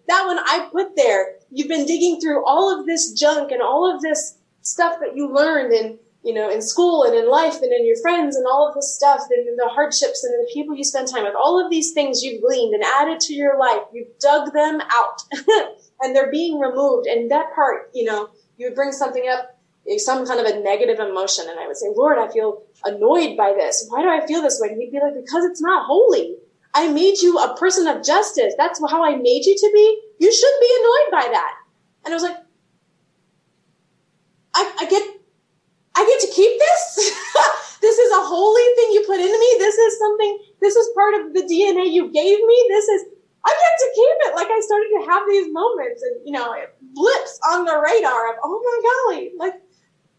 [0.09, 1.37] that one I put there.
[1.51, 5.33] You've been digging through all of this junk and all of this stuff that you
[5.33, 8.69] learned and you know, in school and in life and in your friends and all
[8.69, 11.71] of this stuff and the hardships and the people you spend time with, all of
[11.71, 15.23] these things you've gleaned and added to your life, you've dug them out
[16.01, 17.09] and they're being removed.
[17.09, 19.59] And that part, you know, you would bring something up,
[19.91, 21.47] eh, some kind of a negative emotion.
[21.49, 23.87] And I would say, Lord, I feel annoyed by this.
[23.89, 24.69] Why do I feel this way?
[24.69, 26.37] And he'd be like, because it's not holy.
[26.75, 28.55] I made you a person of justice.
[28.57, 30.01] That's how I made you to be.
[30.21, 31.55] You shouldn't be annoyed by that.
[32.05, 32.37] And I was like,
[34.55, 35.12] I, I get
[35.95, 36.85] I get to keep this.
[37.81, 39.51] this is a holy thing you put into me.
[39.59, 42.59] This is something, this is part of the DNA you gave me.
[42.69, 43.03] This is,
[43.45, 44.35] I get to keep it.
[44.35, 48.31] Like I started to have these moments and, you know, it blips on the radar
[48.31, 49.55] of, oh my golly, like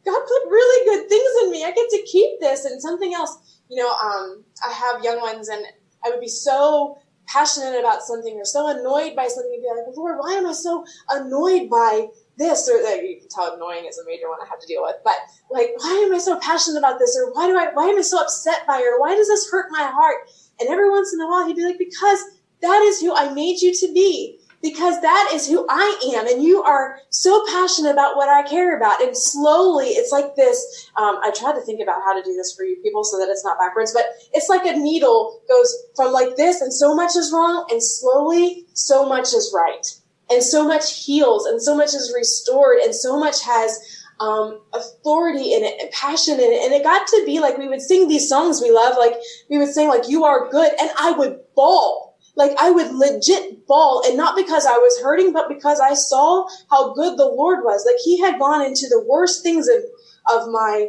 [0.05, 1.63] God put really good things in me.
[1.63, 3.59] I get to keep this and something else.
[3.69, 5.65] You know, um, I have young ones and
[6.05, 9.95] I would be so passionate about something or so annoyed by something and be like,
[9.95, 12.07] Lord, why am I so annoyed by
[12.37, 13.03] this or that.
[13.03, 14.95] you can tell annoying is a major one I have to deal with.
[15.03, 15.15] But
[15.51, 17.17] like, why am I so passionate about this?
[17.17, 18.79] Or why do I, why am I so upset by?
[18.79, 20.29] Or why does this hurt my heart?
[20.59, 22.19] And every once in a while he'd be like, because
[22.61, 24.39] that is who I made you to be.
[24.61, 26.25] Because that is who I am.
[26.25, 29.01] And you are so passionate about what I care about.
[29.01, 30.89] And slowly it's like this.
[30.95, 33.27] Um, I tried to think about how to do this for you people so that
[33.27, 37.17] it's not backwards, but it's like a needle goes from like this and so much
[37.17, 39.85] is wrong and slowly so much is right
[40.33, 43.79] and so much heals and so much is restored and so much has
[44.19, 46.63] um, authority in it and passion in it.
[46.63, 49.15] And it got to be like we would sing these songs we love, like
[49.49, 53.67] we would sing like "You Are Good," and I would bawl, like I would legit
[53.67, 57.63] bawl, and not because I was hurting, but because I saw how good the Lord
[57.63, 57.85] was.
[57.85, 59.83] Like He had gone into the worst things of
[60.31, 60.87] of my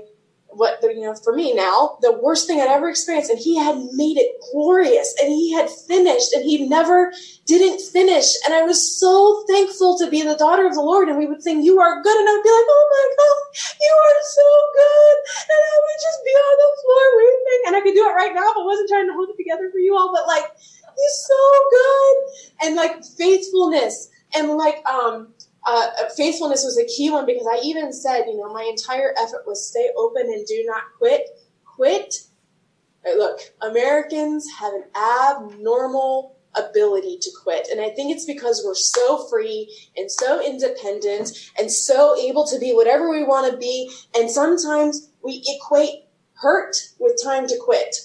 [0.57, 3.77] what you know for me now the worst thing i'd ever experienced and he had
[3.93, 7.13] made it glorious and he had finished and he never
[7.47, 8.33] didn't finish.
[8.45, 11.43] And i was so thankful to be the daughter of the lord and we would
[11.43, 13.39] sing you are good and i'd be like oh my god
[13.83, 15.17] you are so good
[15.51, 17.61] and i would just be on the floor weeping.
[17.67, 19.69] And i could do it right now if i wasn't trying to hold it together
[19.71, 22.17] for you all but like he's so good
[22.63, 25.34] and like faithfulness and like um
[25.67, 29.45] uh, faithfulness was a key one because I even said, you know, my entire effort
[29.47, 31.29] was stay open and do not quit.
[31.65, 32.15] Quit.
[33.05, 37.69] Right, look, Americans have an abnormal ability to quit.
[37.71, 42.59] And I think it's because we're so free and so independent and so able to
[42.59, 43.91] be whatever we want to be.
[44.17, 47.97] And sometimes we equate hurt with time to quit.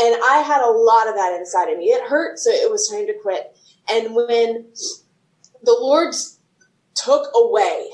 [0.00, 1.86] And I had a lot of that inside of me.
[1.86, 3.56] It hurt, so it was time to quit.
[3.92, 4.72] And when
[5.62, 6.39] the Lord's
[7.04, 7.88] took away,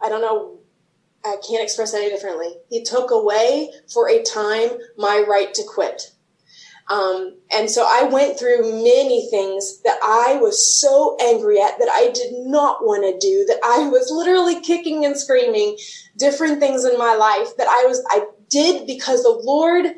[0.00, 0.58] I don't know,
[1.24, 2.54] I can't express any differently.
[2.68, 6.12] He took away for a time my right to quit.
[6.90, 11.88] Um, and so I went through many things that I was so angry at that
[11.88, 15.78] I did not want to do, that I was literally kicking and screaming
[16.18, 19.94] different things in my life that I was, I did because the Lord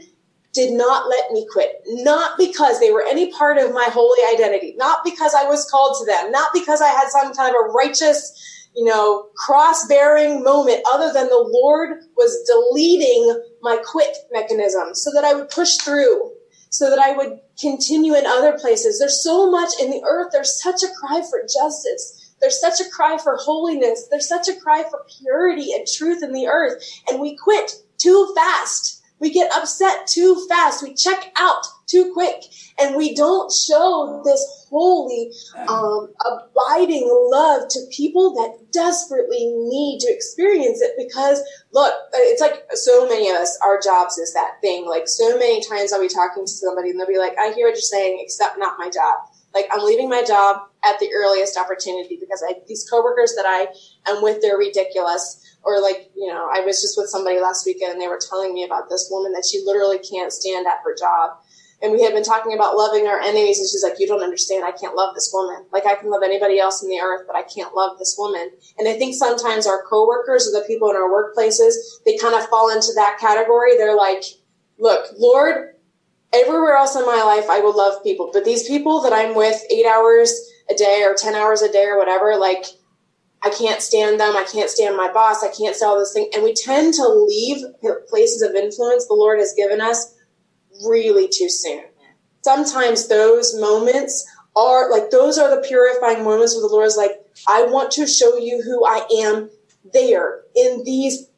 [0.53, 1.83] did not let me quit.
[1.87, 5.97] Not because they were any part of my holy identity, not because I was called
[5.99, 10.43] to them, not because I had some kind of a righteous you know, cross bearing
[10.43, 15.77] moment other than the Lord was deleting my quit mechanism so that I would push
[15.77, 16.33] through,
[16.71, 18.99] so that I would continue in other places.
[18.99, 20.31] There's so much in the earth.
[20.33, 22.35] There's such a cry for justice.
[22.41, 24.09] There's such a cry for holiness.
[24.11, 26.83] There's such a cry for purity and truth in the earth.
[27.09, 29.03] And we quit too fast.
[29.21, 30.83] We get upset too fast.
[30.83, 32.43] We check out too quick.
[32.81, 35.31] And we don't show this holy,
[35.69, 41.43] um, abiding love to people that desperately need to experience it because
[41.73, 44.87] look, it's like so many of us, our jobs is that thing.
[44.87, 47.67] Like so many times I'll be talking to somebody and they'll be like, I hear
[47.67, 49.19] what you're saying, except not my job.
[49.55, 53.69] Like I'm leaving my job at the earliest opportunity because I, these coworkers that I
[54.11, 55.41] am with, they're ridiculous.
[55.63, 58.53] Or like, you know, I was just with somebody last weekend and they were telling
[58.53, 61.39] me about this woman that she literally can't stand at her job
[61.85, 64.65] and we had been talking about loving our enemies and she's like you don't understand
[64.65, 67.37] i can't love this woman like i can love anybody else in the earth but
[67.37, 70.97] i can't love this woman and i think sometimes our coworkers or the people in
[70.97, 71.75] our workplaces
[72.07, 74.25] they kind of fall into that category they're like
[74.79, 75.75] look lord
[76.33, 79.63] everywhere else in my life i will love people but these people that i'm with
[79.71, 80.33] eight hours
[80.71, 82.65] a day or 10 hours a day or whatever like
[83.47, 84.35] I can't stand them.
[84.35, 85.45] I can't stand my boss.
[85.45, 86.31] I can't sell this thing.
[86.35, 87.59] And we tend to leave
[88.09, 90.14] places of influence the Lord has given us
[90.87, 91.85] really too soon.
[92.43, 97.13] Sometimes those moments are like, those are the purifying moments where the Lord is like,
[97.49, 99.51] I want to show you who I am
[99.93, 101.29] there in these.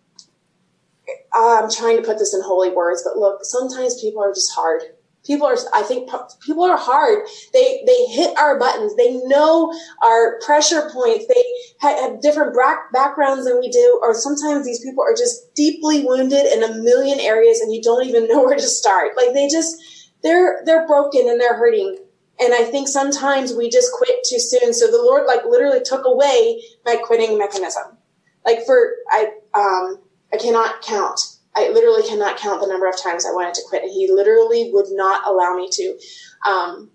[1.33, 4.83] I'm trying to put this in holy words, but look, sometimes people are just hard.
[5.27, 6.09] People are, I think
[6.45, 7.27] people are hard.
[7.53, 8.95] They, they hit our buttons.
[8.97, 9.73] They know
[10.05, 11.27] our pressure points.
[11.27, 11.45] They
[11.81, 12.57] have different
[12.93, 13.99] backgrounds than we do.
[14.03, 18.07] Or sometimes these people are just deeply wounded in a million areas and you don't
[18.07, 19.13] even know where to start.
[19.17, 19.77] Like they just,
[20.23, 21.99] they're, they're broken and they're hurting.
[22.39, 24.75] And I think sometimes we just quit too soon.
[24.75, 27.97] So the Lord like literally took away my quitting mechanism.
[28.45, 29.99] Like for, I, um,
[30.33, 33.83] I cannot count I literally cannot count the number of times I wanted to quit,
[33.83, 35.99] and he literally would not allow me to.
[36.47, 36.91] Um,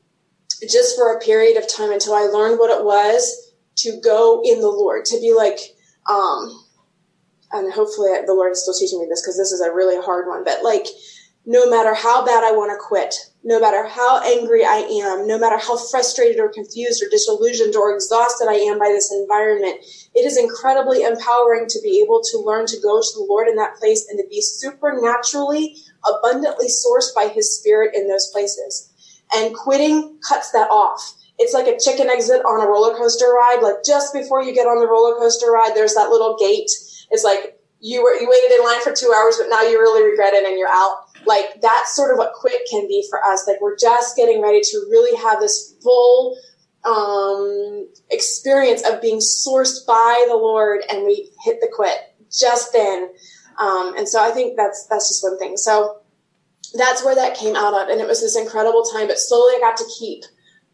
[0.69, 4.61] just for a period of time until I learned what it was to go in
[4.61, 5.57] the Lord, to be like,
[6.07, 6.63] um,
[7.51, 10.27] and hopefully the Lord is still teaching me this because this is a really hard
[10.27, 10.85] one, but like,
[11.45, 15.39] no matter how bad I want to quit, no matter how angry I am, no
[15.39, 19.77] matter how frustrated or confused or disillusioned or exhausted I am by this environment,
[20.13, 23.55] it is incredibly empowering to be able to learn to go to the Lord in
[23.55, 28.89] that place and to be supernaturally, abundantly sourced by His Spirit in those places.
[29.35, 31.15] And quitting cuts that off.
[31.39, 33.63] It's like a chicken exit on a roller coaster ride.
[33.63, 36.69] Like just before you get on the roller coaster ride, there's that little gate.
[37.09, 40.07] It's like you were you waited in line for two hours, but now you really
[40.07, 43.47] regret it and you're out like that's sort of what quit can be for us.
[43.47, 46.37] Like we're just getting ready to really have this full
[46.83, 53.09] um, experience of being sourced by the Lord, and we hit the quit just then.
[53.59, 55.57] Um, and so I think that's that's just one thing.
[55.57, 55.97] So
[56.73, 59.07] that's where that came out of, and it was this incredible time.
[59.07, 60.23] But slowly, I got to keep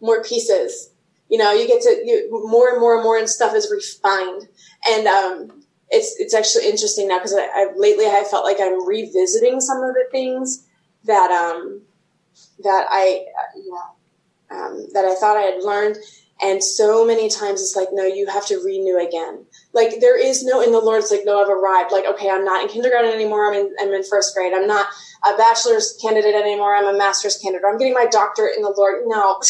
[0.02, 0.92] more pieces.
[1.30, 4.48] You know, you get to you, more and more and more, and stuff is refined.
[4.90, 5.57] And um,
[5.90, 9.84] it's it's actually interesting now because I, I lately I felt like I'm revisiting some
[9.84, 10.68] of the things
[11.06, 11.82] that um
[12.64, 13.80] that I you
[14.50, 15.98] um, that I thought I had learned,
[16.42, 19.46] and so many times it's like no, you have to renew again.
[19.78, 21.04] Like there is no in the Lord.
[21.04, 21.94] It's like no, I've arrived.
[21.94, 23.48] Like okay, I'm not in kindergarten anymore.
[23.48, 24.54] I'm in I'm in first grade.
[24.54, 24.88] I'm not
[25.26, 26.76] a bachelor's candidate anymore.
[26.76, 27.66] I'm a master's candidate.
[27.68, 29.04] I'm getting my doctorate in the Lord.
[29.06, 29.42] No,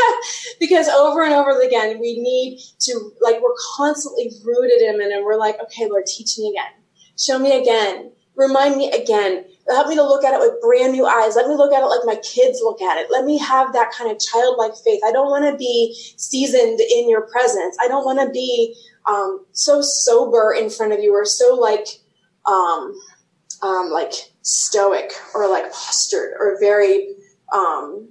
[0.60, 5.24] because over and over again, we need to, like, we're constantly rooted in Him and
[5.24, 6.72] we're like, okay, Lord, teach me again.
[7.18, 8.12] Show me again.
[8.36, 9.44] Remind me again.
[9.68, 11.36] Help me to look at it with brand new eyes.
[11.36, 13.08] Let me look at it like my kids look at it.
[13.10, 15.00] Let me have that kind of childlike faith.
[15.04, 17.76] I don't want to be seasoned in your presence.
[17.80, 18.74] I don't want to be
[19.10, 21.86] um, so sober in front of you or so like,
[22.46, 22.94] um,
[23.62, 27.08] um, like stoic or like postured or very
[27.52, 28.08] um,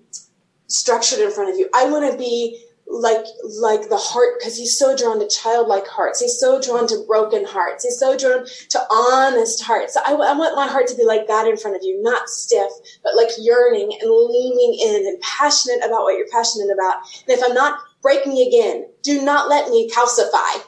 [0.68, 1.70] structured in front of you.
[1.74, 3.24] I want to be like
[3.60, 6.20] like the heart because he's so drawn to childlike hearts.
[6.20, 7.84] He's so drawn to broken hearts.
[7.84, 9.94] He's so drawn to honest hearts.
[9.94, 12.28] So I, I want my heart to be like that in front of you, not
[12.28, 12.72] stiff,
[13.04, 16.96] but like yearning and leaning in and passionate about what you're passionate about.
[17.28, 18.88] And if I'm not, break me again.
[19.02, 20.64] Do not let me calcify.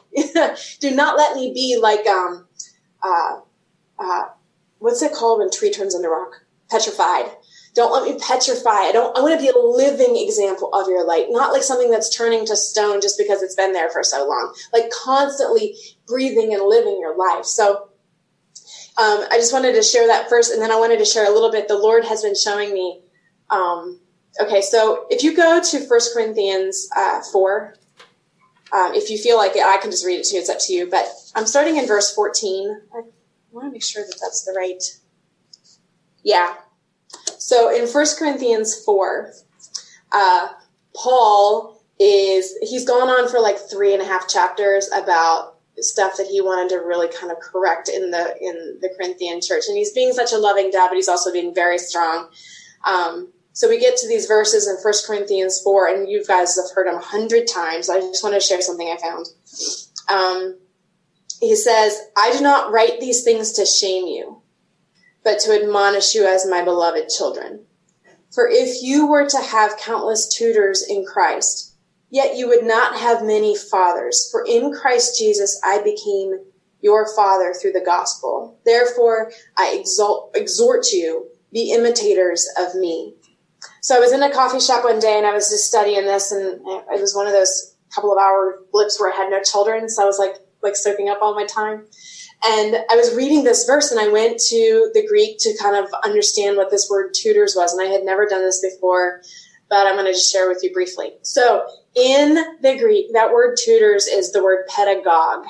[0.80, 2.48] Do not let me be like um
[3.04, 3.40] uh
[4.00, 4.24] uh
[4.80, 6.34] what's it called when tree turns into rock?
[6.70, 7.32] Petrified.
[7.74, 8.70] Don't let me petrify.
[8.70, 11.90] I don't, I want to be a living example of your light, not like something
[11.90, 14.54] that's turning to stone just because it's been there for so long.
[14.74, 17.46] Like constantly breathing and living your life.
[17.46, 17.90] So,
[18.98, 21.34] um, I just wanted to share that first, and then I wanted to share a
[21.34, 21.70] little bit.
[21.70, 23.02] The Lord has been showing me.
[23.50, 24.02] Um,
[24.40, 27.76] okay, so if you go to First Corinthians uh, four,
[28.74, 30.42] um, if you feel like it, I can just read it to you.
[30.42, 30.90] It's up to you.
[30.90, 31.06] But
[31.36, 32.82] I'm starting in verse 14.
[32.94, 33.02] I
[33.52, 34.82] want to make sure that that's the right.
[36.24, 36.56] Yeah.
[37.38, 39.34] So in 1 Corinthians 4,
[40.14, 40.50] uh,
[40.96, 46.28] Paul is, he's gone on for like three and a half chapters about stuff that
[46.28, 49.66] he wanted to really kind of correct in the, in the Corinthian church.
[49.68, 52.30] And he's being such a loving dad, but he's also being very strong.
[52.86, 56.74] Um, So we get to these verses in 1 Corinthians 4, and you guys have
[56.74, 57.90] heard them a hundred times.
[57.90, 59.28] I just want to share something I found.
[60.10, 60.58] Um,
[61.42, 64.42] he says, I do not write these things to shame you,
[65.24, 67.66] but to admonish you as my beloved children.
[68.32, 71.76] For if you were to have countless tutors in Christ,
[72.10, 74.30] yet you would not have many fathers.
[74.32, 76.40] For in Christ Jesus I became
[76.82, 78.58] your father through the gospel.
[78.66, 83.16] Therefore I exalt, exhort you, be imitators of me.
[83.82, 86.32] So I was in a coffee shop one day and I was just studying this
[86.32, 89.90] and it was one of those couple of hour blips where I had no children.
[89.90, 91.88] So I was like, like soaking up all my time.
[92.44, 95.92] And I was reading this verse and I went to the Greek to kind of
[96.04, 97.74] understand what this word tutors was.
[97.74, 99.22] And I had never done this before,
[99.70, 101.14] but I'm going to just share with you briefly.
[101.24, 105.46] So in the Greek, that word tutors is the word pedagogue.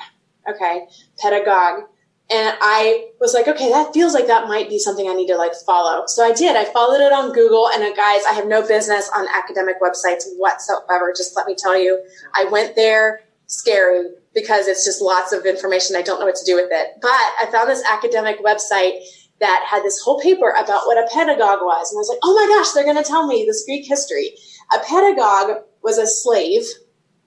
[0.48, 0.86] Okay.
[1.18, 1.84] Pedagogue.
[2.32, 5.36] And I was like, okay, that feels like that might be something I need to
[5.36, 6.04] like follow.
[6.06, 6.56] So I did.
[6.56, 10.24] I followed it on Google and uh, guys, I have no business on academic websites
[10.38, 11.12] whatsoever.
[11.14, 12.02] Just let me tell you,
[12.34, 15.94] I went there scary because it's just lots of information.
[15.94, 16.92] I don't know what to do with it.
[17.02, 19.00] But I found this academic website
[19.40, 21.92] that had this whole paper about what a pedagogue was.
[21.92, 24.32] And I was like, oh my gosh, they're going to tell me this Greek history.
[24.74, 26.62] A pedagogue was a slave,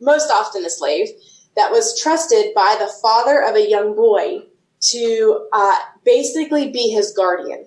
[0.01, 1.10] most often a slave,
[1.56, 4.41] that was trusted by the father of a young boy
[4.92, 7.66] to uh, basically be his guardian.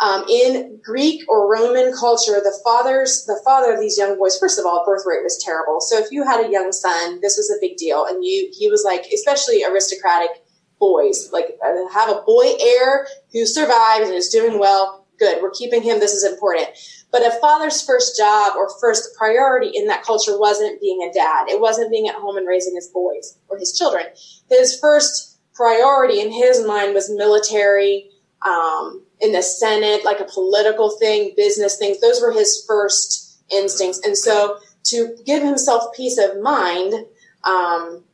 [0.00, 4.58] Um, in Greek or Roman culture, the fathers, the father of these young boys, first
[4.58, 5.80] of all, birth rate was terrible.
[5.80, 8.06] So if you had a young son, this was a big deal.
[8.06, 10.30] And you, he was like, especially aristocratic
[10.78, 15.06] boys, like uh, have a boy heir who survives and is doing well.
[15.18, 15.42] Good.
[15.42, 15.98] We're keeping him.
[15.98, 16.68] This is important.
[17.10, 21.48] But a father's first job or first priority in that culture wasn't being a dad.
[21.48, 24.06] It wasn't being at home and raising his boys or his children.
[24.48, 28.08] His first priority in his mind was military,
[28.42, 32.00] um, in the Senate, like a political thing, business things.
[32.00, 34.00] Those were his first instincts.
[34.06, 36.94] And so to give himself peace of mind,
[37.42, 38.04] um,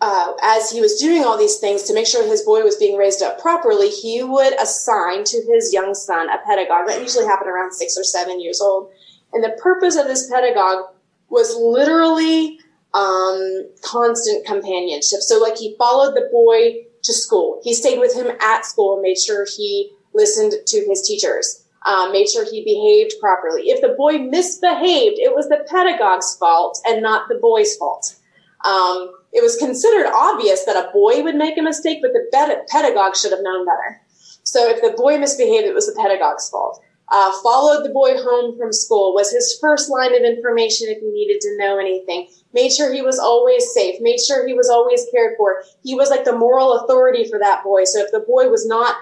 [0.00, 2.96] uh, as he was doing all these things to make sure his boy was being
[2.96, 6.88] raised up properly, he would assign to his young son a pedagogue.
[6.88, 8.90] That usually happened around six or seven years old.
[9.32, 10.86] And the purpose of this pedagogue
[11.28, 12.58] was literally
[12.98, 15.20] um, constant companionship.
[15.20, 17.60] So, like, he followed the boy to school.
[17.62, 22.10] He stayed with him at school and made sure he listened to his teachers, um,
[22.10, 23.70] made sure he behaved properly.
[23.70, 28.16] If the boy misbehaved, it was the pedagogue's fault and not the boy's fault.
[28.64, 32.26] Um, it was considered obvious that a boy would make a mistake, but the
[32.68, 34.00] pedagogue should have known better.
[34.42, 36.82] So if the boy misbehaved, it was the pedagogue's fault.
[37.10, 41.10] Uh, followed the boy home from school was his first line of information if he
[41.10, 42.28] needed to know anything.
[42.52, 43.96] Made sure he was always safe.
[44.00, 45.62] Made sure he was always cared for.
[45.82, 47.84] He was like the moral authority for that boy.
[47.84, 48.96] So if the boy was not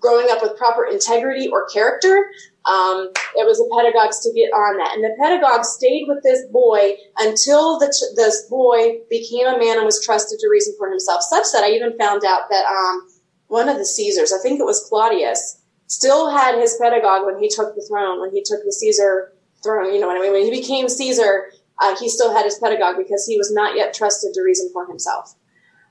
[0.00, 2.30] growing up with proper integrity or character,
[2.66, 4.94] um, it was the pedagogues to get on that.
[4.94, 7.86] And the pedagogue stayed with this boy until the
[8.16, 11.22] this boy became a man and was trusted to reason for himself.
[11.22, 13.08] Such that I even found out that um,
[13.48, 17.48] one of the Caesars, I think it was Claudius, still had his pedagogue when he
[17.48, 19.32] took the throne, when he took the Caesar
[19.62, 19.92] throne.
[19.92, 20.32] You know what I mean?
[20.32, 23.94] When he became Caesar, uh, he still had his pedagogue because he was not yet
[23.94, 25.34] trusted to reason for himself.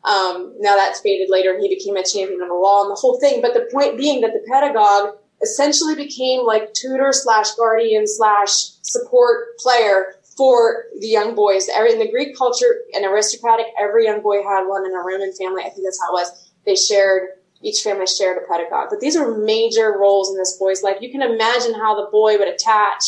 [0.04, 3.00] Um, now that's faded later and he became a champion of the law and the
[3.00, 3.42] whole thing.
[3.42, 9.58] But the point being that the pedagogue essentially became like tutor slash guardian slash support
[9.60, 11.68] player for the young boys.
[11.68, 15.64] In the Greek culture and aristocratic, every young boy had one in a Roman family.
[15.64, 16.52] I think that's how it was.
[16.66, 17.30] They shared,
[17.64, 18.90] each family shared a pedagogue.
[18.90, 20.98] But these are major roles in this boy's life.
[21.02, 23.04] You can imagine how the boy would attach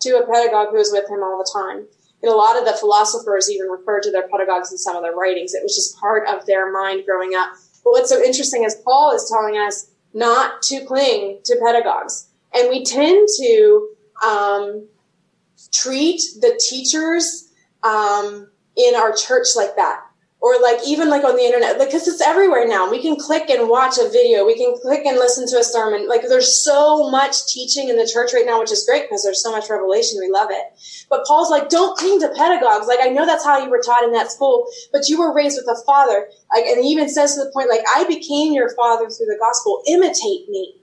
[0.00, 1.86] to a pedagogue who was with him all the time.
[2.22, 5.14] And a lot of the philosophers even referred to their pedagogues in some of their
[5.14, 5.54] writings.
[5.54, 7.52] It was just part of their mind growing up.
[7.84, 12.28] But what's so interesting is Paul is telling us not to cling to pedagogues.
[12.52, 13.88] And we tend to
[14.24, 14.88] um,
[15.72, 17.52] treat the teachers
[17.82, 20.02] um, in our church like that
[20.40, 23.68] or like even like on the internet because it's everywhere now we can click and
[23.68, 27.46] watch a video we can click and listen to a sermon like there's so much
[27.46, 30.30] teaching in the church right now which is great because there's so much revelation we
[30.30, 30.64] love it.
[31.08, 32.86] But paul's like don't cling to pedagogues.
[32.86, 35.58] Like i know that's how you were taught in that school but you were raised
[35.60, 38.74] with a father like and he even says to the point like i became your
[38.74, 39.82] father through the gospel.
[39.88, 40.76] Imitate me.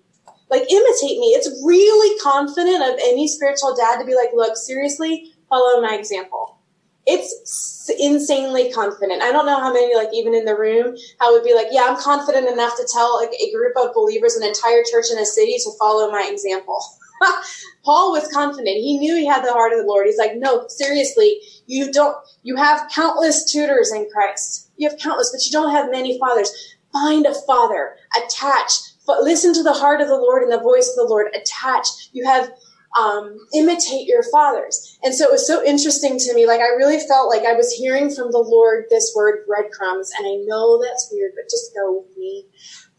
[0.49, 1.35] Like imitate me.
[1.35, 6.56] It's really confident of any spiritual dad to be like look seriously follow my example
[7.07, 9.23] it's insanely confident.
[9.23, 11.87] I don't know how many, like even in the room, how would be like, yeah,
[11.89, 15.25] I'm confident enough to tell like a group of believers, an entire church in a
[15.25, 16.83] city to follow my example.
[17.85, 18.67] Paul was confident.
[18.67, 20.05] He knew he had the heart of the Lord.
[20.05, 24.69] He's like, no, seriously, you don't, you have countless tutors in Christ.
[24.75, 26.51] You have countless, but you don't have many fathers.
[26.91, 28.71] Find a father, attach,
[29.21, 31.87] listen to the heart of the Lord and the voice of the Lord, attach.
[32.11, 32.51] You have
[32.97, 34.97] um, imitate your fathers.
[35.03, 36.47] And so it was so interesting to me.
[36.47, 40.11] Like I really felt like I was hearing from the Lord this word breadcrumbs.
[40.17, 42.45] And I know that's weird, but just go with me.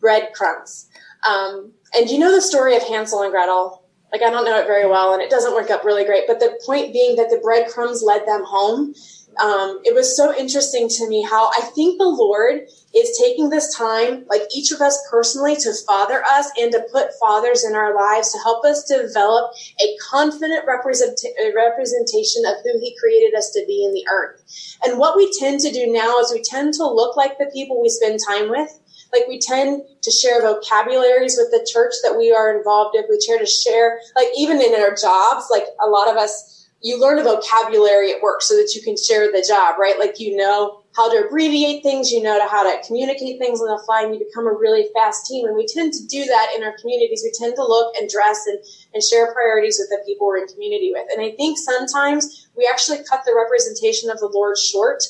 [0.01, 0.89] Breadcrumbs.
[1.29, 3.85] Um, and you know the story of Hansel and Gretel?
[4.13, 6.25] Like I don't know it very well and it doesn't work up really great.
[6.27, 8.95] But the point being that the breadcrumbs led them home
[9.41, 12.63] um, it was so interesting to me how I think the Lord
[12.95, 17.11] is taking this time, like each of us personally, to father us and to put
[17.21, 21.21] fathers in our lives to help us develop a confident represent-
[21.55, 24.43] representation of who He created us to be in the earth.
[24.85, 27.81] And what we tend to do now is we tend to look like the people
[27.81, 28.71] we spend time with.
[29.13, 33.05] Like we tend to share vocabularies with the church that we are involved in.
[33.09, 37.01] We tend to share, like even in our jobs, like a lot of us you
[37.01, 39.99] learn a vocabulary at work so that you can share the job, right?
[39.99, 43.83] Like you know how to abbreviate things, you know how to communicate things on the
[43.85, 45.47] fly, and you become a really fast team.
[45.47, 47.23] And we tend to do that in our communities.
[47.25, 48.59] We tend to look and dress and,
[48.95, 51.07] and share priorities with the people we're in community with.
[51.13, 55.03] And I think sometimes we actually cut the representation of the Lord short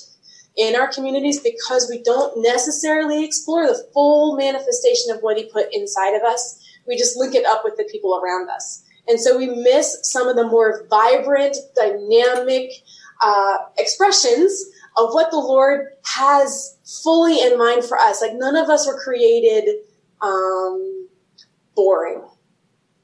[0.56, 5.68] in our communities because we don't necessarily explore the full manifestation of what He put
[5.72, 6.64] inside of us.
[6.86, 8.84] We just link it up with the people around us.
[9.08, 12.70] And so we miss some of the more vibrant, dynamic
[13.22, 14.64] uh, expressions
[14.96, 18.20] of what the Lord has fully in mind for us.
[18.20, 19.76] Like none of us were created
[20.20, 21.08] um,
[21.74, 22.22] boring.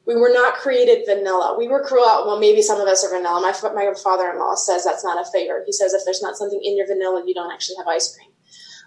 [0.07, 1.57] We were not created vanilla.
[1.59, 2.24] We were cruel.
[2.26, 3.40] Well, maybe some of us are vanilla.
[3.40, 5.62] My, my father-in-law says that's not a favor.
[5.64, 8.34] He says if there's not something in your vanilla, you don't actually have ice cream.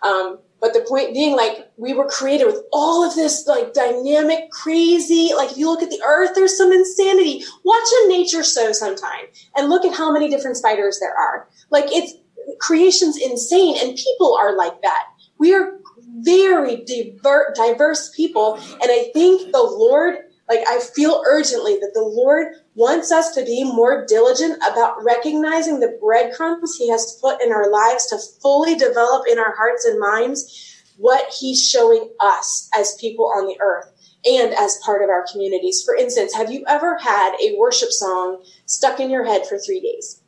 [0.04, 4.50] Um, but the point being, like, we were created with all of this, like, dynamic,
[4.52, 7.44] crazy, like, if you look at the earth, there's some insanity.
[7.64, 9.26] Watch a nature show sometime
[9.56, 11.48] and look at how many different spiders there are.
[11.70, 12.14] Like, it's,
[12.60, 15.04] creation's insane and people are like that.
[15.38, 15.74] We are
[16.22, 18.56] very diver- diverse people.
[18.56, 20.18] And I think the Lord
[20.50, 25.80] like, I feel urgently that the Lord wants us to be more diligent about recognizing
[25.80, 30.00] the breadcrumbs He has put in our lives to fully develop in our hearts and
[30.00, 33.92] minds what He's showing us as people on the earth
[34.26, 35.84] and as part of our communities.
[35.84, 39.82] For instance, have you ever had a worship song stuck in your head for three
[39.82, 40.22] days?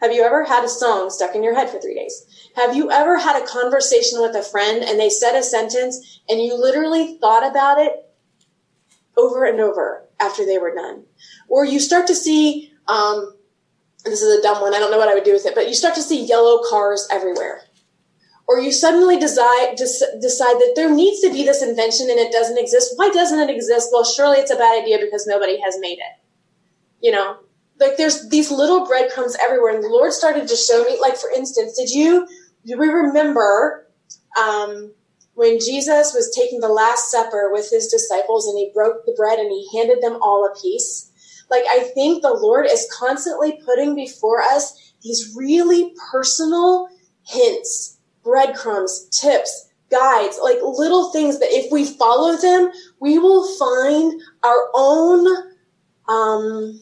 [0.00, 2.26] Have you ever had a song stuck in your head for three days?
[2.56, 6.40] Have you ever had a conversation with a friend and they said a sentence and
[6.40, 8.01] you literally thought about it
[9.16, 11.04] over and over after they were done.
[11.48, 13.34] Or you start to see, um,
[14.04, 15.68] this is a dumb one, I don't know what I would do with it, but
[15.68, 17.62] you start to see yellow cars everywhere.
[18.48, 22.58] Or you suddenly decide, decide that there needs to be this invention and it doesn't
[22.58, 22.94] exist.
[22.96, 23.90] Why doesn't it exist?
[23.92, 26.20] Well, surely it's a bad idea because nobody has made it.
[27.00, 27.36] You know,
[27.78, 29.74] like there's these little breadcrumbs everywhere.
[29.74, 32.26] And the Lord started to show me, like, for instance, did you,
[32.66, 33.88] do we remember,
[34.38, 34.92] um,
[35.34, 39.38] when Jesus was taking the Last Supper with his disciples and he broke the bread
[39.38, 41.10] and he handed them all a piece.
[41.50, 46.88] Like, I think the Lord is constantly putting before us these really personal
[47.26, 52.70] hints, breadcrumbs, tips, guides, like little things that if we follow them,
[53.00, 55.26] we will find our own,
[56.08, 56.80] um,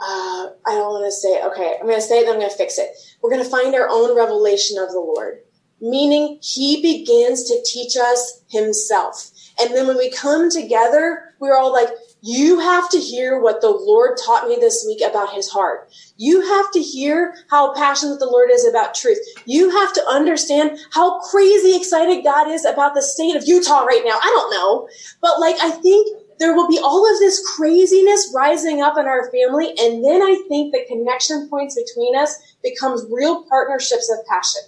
[0.00, 2.50] uh, I don't want to say, okay, I'm going to say it, then I'm going
[2.50, 2.90] to fix it.
[3.22, 5.38] We're going to find our own revelation of the Lord
[5.80, 9.30] meaning he begins to teach us himself.
[9.60, 11.88] And then when we come together, we're all like,
[12.20, 15.88] you have to hear what the Lord taught me this week about his heart.
[16.16, 19.18] You have to hear how passionate the Lord is about truth.
[19.46, 24.02] You have to understand how crazy excited God is about the state of Utah right
[24.04, 24.18] now.
[24.20, 24.88] I don't know.
[25.20, 26.08] But like, I think
[26.40, 29.70] there will be all of this craziness rising up in our family.
[29.78, 34.62] And then I think the connection points between us becomes real partnerships of passion.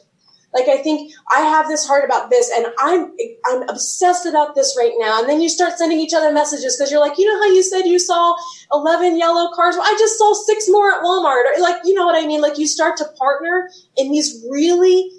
[0.53, 3.15] Like I think I have this heart about this and I'm
[3.47, 5.21] I'm obsessed about this right now.
[5.21, 7.63] And then you start sending each other messages because you're like, you know how you
[7.63, 8.35] said you saw
[8.73, 9.77] 11 yellow cars?
[9.77, 11.45] Well, I just saw six more at Walmart.
[11.57, 12.41] Or like, you know what I mean?
[12.41, 15.11] Like you start to partner in these really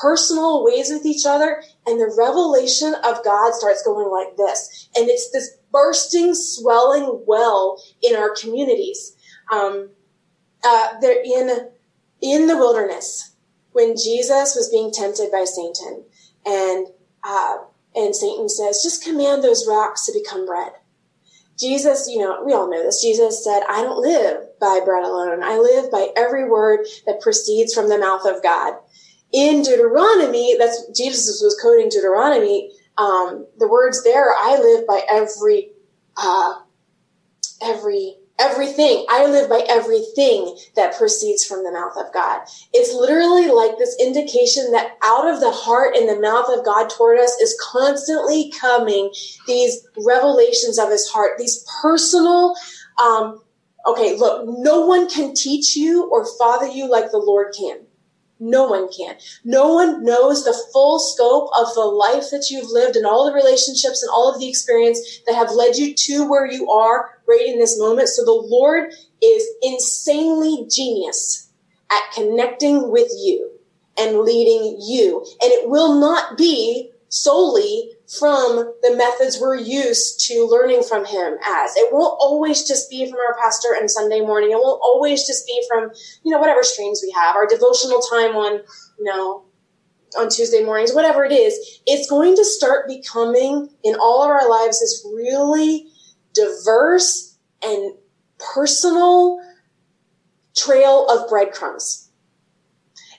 [0.00, 4.88] personal ways with each other and the revelation of God starts going like this.
[4.96, 9.16] And it's this bursting, swelling well in our communities.
[9.52, 9.90] Um,
[10.64, 11.70] uh, they're in,
[12.20, 13.27] in the wilderness
[13.78, 16.04] when Jesus was being tempted by Satan,
[16.44, 16.88] and
[17.22, 17.58] uh,
[17.94, 20.72] and Satan says, "Just command those rocks to become bread."
[21.56, 23.00] Jesus, you know, we all know this.
[23.00, 25.44] Jesus said, "I don't live by bread alone.
[25.44, 28.74] I live by every word that proceeds from the mouth of God."
[29.32, 32.72] In Deuteronomy, that's Jesus was quoting Deuteronomy.
[32.96, 35.72] Um, the words there, "I live by every."
[36.16, 36.54] Uh,
[37.62, 39.04] every everything.
[39.08, 42.42] I live by everything that proceeds from the mouth of God.
[42.72, 46.88] It's literally like this indication that out of the heart and the mouth of God
[46.90, 49.12] toward us is constantly coming
[49.46, 52.54] these revelations of his heart, these personal
[53.00, 53.42] Um,
[53.86, 57.86] okay, look, no one can teach you or father you like the Lord can.
[58.40, 59.16] No one can.
[59.44, 63.32] No one knows the full scope of the life that you've lived and all the
[63.32, 67.46] relationships and all of the experience that have led you to where you are right
[67.46, 68.08] in this moment.
[68.08, 68.90] So the Lord
[69.22, 71.50] is insanely genius
[71.90, 73.50] at connecting with you
[73.98, 75.24] and leading you.
[75.42, 81.34] And it will not be solely from the methods we're used to learning from him
[81.44, 81.76] as.
[81.76, 84.50] It won't always just be from our pastor and Sunday morning.
[84.50, 85.90] It won't always just be from,
[86.24, 88.60] you know, whatever streams we have, our devotional time on,
[88.98, 89.44] you know,
[90.18, 91.80] on Tuesday mornings, whatever it is.
[91.86, 95.86] It's going to start becoming in all of our lives this really
[96.34, 97.94] diverse and
[98.38, 99.40] personal
[100.54, 102.08] trail of breadcrumbs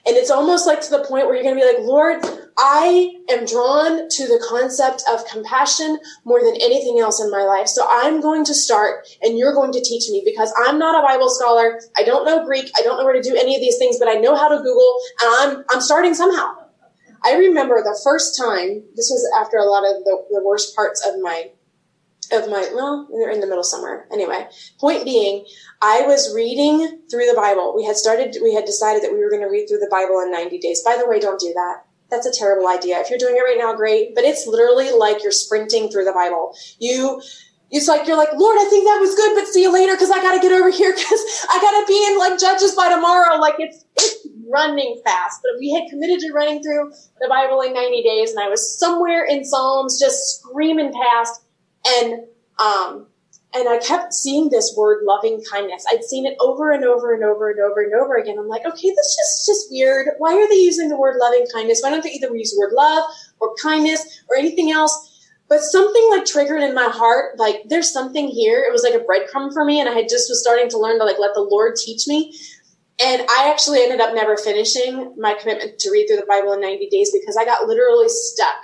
[0.06, 2.24] and it's almost like to the point where you're going to be like, Lord,
[2.56, 7.68] I am drawn to the concept of compassion more than anything else in my life.
[7.68, 11.06] So I'm going to start and you're going to teach me because I'm not a
[11.06, 11.80] Bible scholar.
[11.98, 12.70] I don't know Greek.
[12.78, 14.56] I don't know where to do any of these things, but I know how to
[14.56, 16.56] Google and I'm, I'm starting somehow.
[17.22, 21.04] I remember the first time, this was after a lot of the, the worst parts
[21.06, 21.50] of my
[22.32, 24.06] of my well they're in the middle somewhere.
[24.12, 25.44] Anyway point being
[25.82, 27.74] i was reading through the bible.
[27.76, 30.20] We had started we had decided that we were going to read through the bible
[30.20, 30.82] in 90 days.
[30.82, 31.84] By the way don't do that.
[32.10, 32.98] That's a terrible idea.
[32.98, 36.12] If you're doing it right now great but it's literally like you're sprinting through the
[36.12, 36.54] bible.
[36.78, 37.22] You
[37.70, 40.10] it's like you're like lord i think that was good but see you later because
[40.10, 43.36] i gotta get over here because i gotta be in like judges by tomorrow.
[43.36, 45.40] Like it's it's running fast.
[45.42, 48.78] But we had committed to running through the bible in 90 days and i was
[48.78, 51.42] somewhere in psalms just screaming past
[51.86, 52.24] and
[52.58, 53.06] um,
[53.52, 55.84] and I kept seeing this word loving kindness.
[55.90, 58.38] I'd seen it over and over and over and over and over again.
[58.38, 60.08] I'm like, okay, this is just, weird.
[60.18, 61.80] Why are they using the word loving kindness?
[61.82, 63.04] Why don't they either use the word love
[63.40, 65.08] or kindness or anything else?
[65.48, 68.64] But something like triggered in my heart, like there's something here.
[68.64, 70.98] It was like a breadcrumb for me, and I had just was starting to learn
[70.98, 72.32] to like let the Lord teach me.
[73.02, 76.60] And I actually ended up never finishing my commitment to read through the Bible in
[76.60, 78.62] 90 days because I got literally stuck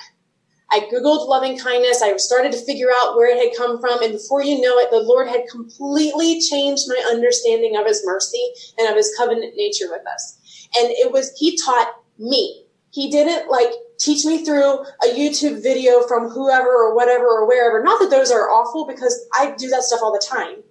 [0.71, 2.03] I Googled loving kindness.
[2.03, 4.03] I started to figure out where it had come from.
[4.03, 8.43] And before you know it, the Lord had completely changed my understanding of his mercy
[8.79, 10.69] and of his covenant nature with us.
[10.79, 12.65] And it was, he taught me.
[12.91, 17.83] He didn't like teach me through a YouTube video from whoever or whatever or wherever.
[17.83, 20.63] Not that those are awful because I do that stuff all the time.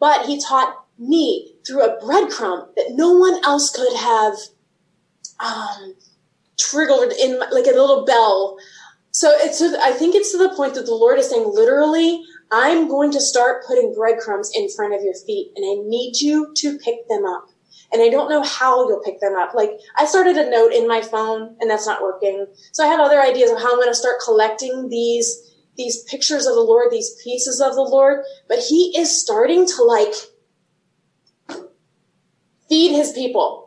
[0.00, 4.34] But he taught me through a breadcrumb that no one else could have
[5.40, 5.94] um,
[6.58, 8.56] triggered in like a little bell
[9.12, 12.88] so it's, I think it's to the point that the Lord is saying, literally, I'm
[12.88, 16.78] going to start putting breadcrumbs in front of your feet and I need you to
[16.78, 17.48] pick them up.
[17.92, 19.52] And I don't know how you'll pick them up.
[19.54, 22.46] Like I started a note in my phone and that's not working.
[22.72, 26.46] So I have other ideas of how I'm going to start collecting these, these pictures
[26.46, 28.24] of the Lord, these pieces of the Lord.
[28.48, 30.14] But he is starting to like
[32.66, 33.61] feed his people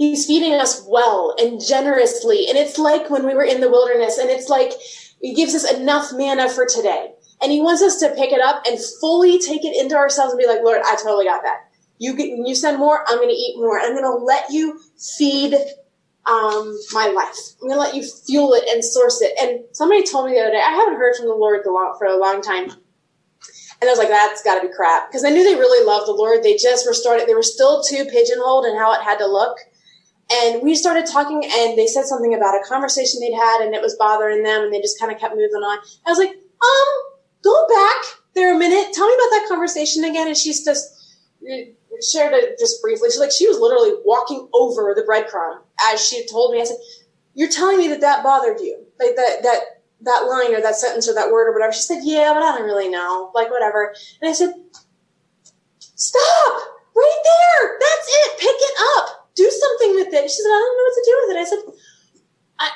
[0.00, 2.46] He's feeding us well and generously.
[2.48, 4.72] And it's like when we were in the wilderness and it's like
[5.20, 7.12] he gives us enough manna for today.
[7.42, 10.40] And he wants us to pick it up and fully take it into ourselves and
[10.40, 11.68] be like, Lord, I totally got that.
[11.98, 13.78] You get, you send more, I'm going to eat more.
[13.78, 14.80] I'm going to let you
[15.18, 15.52] feed
[16.24, 17.36] um, my life.
[17.60, 19.34] I'm going to let you fuel it and source it.
[19.38, 22.18] And somebody told me the other day, I haven't heard from the Lord for a
[22.18, 22.70] long time.
[22.70, 25.10] And I was like, that's got to be crap.
[25.10, 26.42] Because I knew they really loved the Lord.
[26.42, 29.58] They just were started, they were still too pigeonholed in how it had to look.
[30.32, 33.82] And we started talking, and they said something about a conversation they'd had, and it
[33.82, 35.78] was bothering them, and they just kind of kept moving on.
[36.06, 36.88] I was like, um,
[37.42, 38.04] go back
[38.34, 38.92] there a minute.
[38.92, 40.28] Tell me about that conversation again.
[40.28, 41.00] And she's just
[42.12, 43.08] shared it just briefly.
[43.10, 45.60] She's like, she was literally walking over the breadcrumb
[45.92, 46.60] as she told me.
[46.60, 46.76] I said,
[47.34, 49.60] "You're telling me that that bothered you, like that that
[50.02, 52.58] that line or that sentence or that word or whatever." She said, "Yeah, but I
[52.58, 54.52] don't really know, like whatever." And I said,
[55.78, 56.62] "Stop
[56.94, 57.78] right there.
[57.80, 58.38] That's it.
[58.38, 60.30] Pick it up." Do something with it.
[60.30, 61.40] She said, I don't know what to do with it.
[61.40, 61.62] I said,
[62.58, 62.70] I,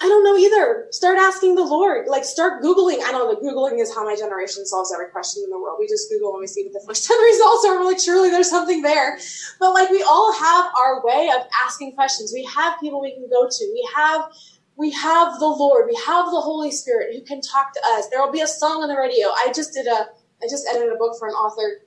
[0.00, 0.86] I don't know either.
[0.90, 2.06] Start asking the Lord.
[2.06, 3.02] Like, start Googling.
[3.02, 3.34] I don't know.
[3.40, 5.78] Googling is how my generation solves every question in the world.
[5.80, 7.78] We just Google and we see what the first 10 results are.
[7.78, 9.18] We're like, surely there's something there.
[9.58, 12.32] But like, we all have our way of asking questions.
[12.32, 13.64] We have people we can go to.
[13.72, 14.30] We have,
[14.76, 15.86] we have the Lord.
[15.88, 18.08] We have the Holy Spirit who can talk to us.
[18.08, 19.28] There will be a song on the radio.
[19.28, 20.06] I just did a,
[20.40, 21.82] I just edited a book for an author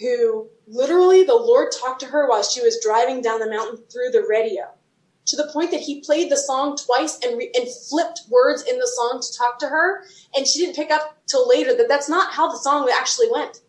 [0.00, 4.10] who literally the Lord talked to her while she was driving down the mountain through
[4.10, 4.64] the radio
[5.26, 8.78] to the point that he played the song twice and, re- and flipped words in
[8.78, 10.04] the song to talk to her.
[10.36, 13.60] And she didn't pick up till later that that's not how the song actually went.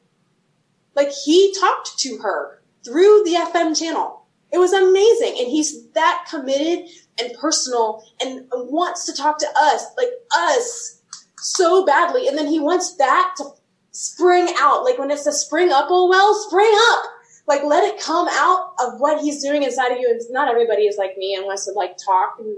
[0.95, 4.25] Like he talked to her through the FM channel.
[4.51, 5.39] It was amazing.
[5.39, 11.01] And he's that committed and personal and wants to talk to us, like us
[11.37, 12.27] so badly.
[12.27, 13.45] And then he wants that to
[13.95, 14.83] spring out.
[14.83, 17.05] Like when it's the spring up, oh well, spring up.
[17.47, 20.09] Like let it come out of what he's doing inside of you.
[20.09, 22.57] And not everybody is like me and wants to like talk and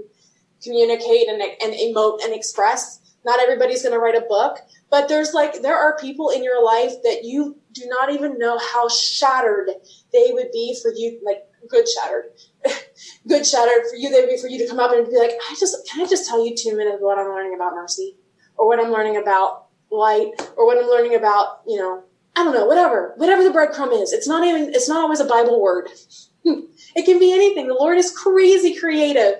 [0.62, 3.00] communicate and, and emote and express.
[3.24, 4.58] Not everybody's going to write a book,
[4.90, 8.58] but there's like, there are people in your life that you do not even know
[8.58, 9.70] how shattered
[10.12, 12.24] they would be for you, like good shattered,
[13.28, 14.08] good shattered for you.
[14.10, 16.28] They'd be for you to come up and be like, I just, can I just
[16.28, 18.16] tell you two minutes what I'm learning about mercy
[18.56, 22.02] or what I'm learning about light or what I'm learning about, you know,
[22.36, 24.12] I don't know, whatever, whatever the breadcrumb is.
[24.12, 25.88] It's not even, it's not always a Bible word.
[26.44, 27.66] it can be anything.
[27.66, 29.34] The Lord is crazy creative.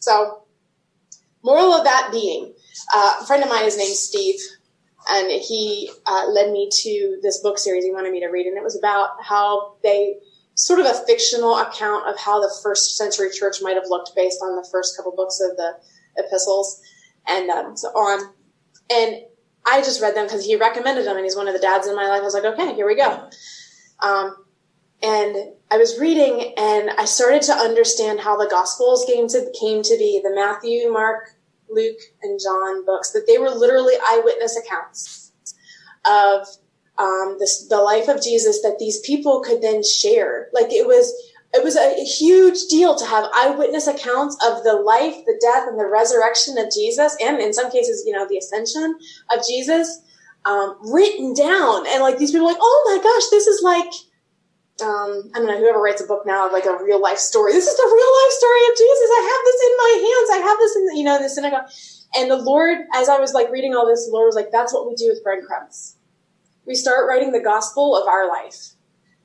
[0.00, 0.44] So,
[1.42, 2.54] moral of that being,
[2.94, 4.38] uh, a friend of mine is named Steve,
[5.10, 8.56] and he uh, led me to this book series he wanted me to read, and
[8.56, 10.16] it was about how they
[10.54, 14.40] sort of a fictional account of how the first century church might have looked based
[14.42, 15.72] on the first couple books of the
[16.16, 16.80] epistles
[17.26, 18.32] and um, so on.
[18.92, 19.22] And
[19.66, 21.96] I just read them because he recommended them, and he's one of the dads in
[21.96, 22.20] my life.
[22.20, 23.30] I was like, okay, here we go.
[24.00, 24.44] Um,
[25.02, 25.36] and
[25.70, 29.96] I was reading, and I started to understand how the Gospels came to came to
[29.98, 31.30] be the Matthew, Mark,
[31.68, 33.10] Luke, and John books.
[33.12, 35.32] That they were literally eyewitness accounts
[36.04, 36.46] of
[36.98, 40.48] um, this, the life of Jesus that these people could then share.
[40.52, 41.12] Like it was
[41.54, 45.78] it was a huge deal to have eyewitness accounts of the life, the death, and
[45.78, 48.98] the resurrection of Jesus, and in some cases, you know, the ascension
[49.30, 50.02] of Jesus,
[50.44, 51.86] um, written down.
[51.86, 53.86] And like these people, like, oh my gosh, this is like,
[54.82, 57.52] um, I don't know, whoever writes a book now, like a real life story.
[57.52, 59.08] This is the real life story of Jesus.
[59.14, 60.28] I have this in my hands.
[60.34, 61.70] I have this in, the, you know, in the synagogue.
[62.16, 64.74] And the Lord, as I was like reading all this, the Lord was like, that's
[64.74, 65.96] what we do with breadcrumbs.
[66.66, 68.74] We start writing the gospel of our life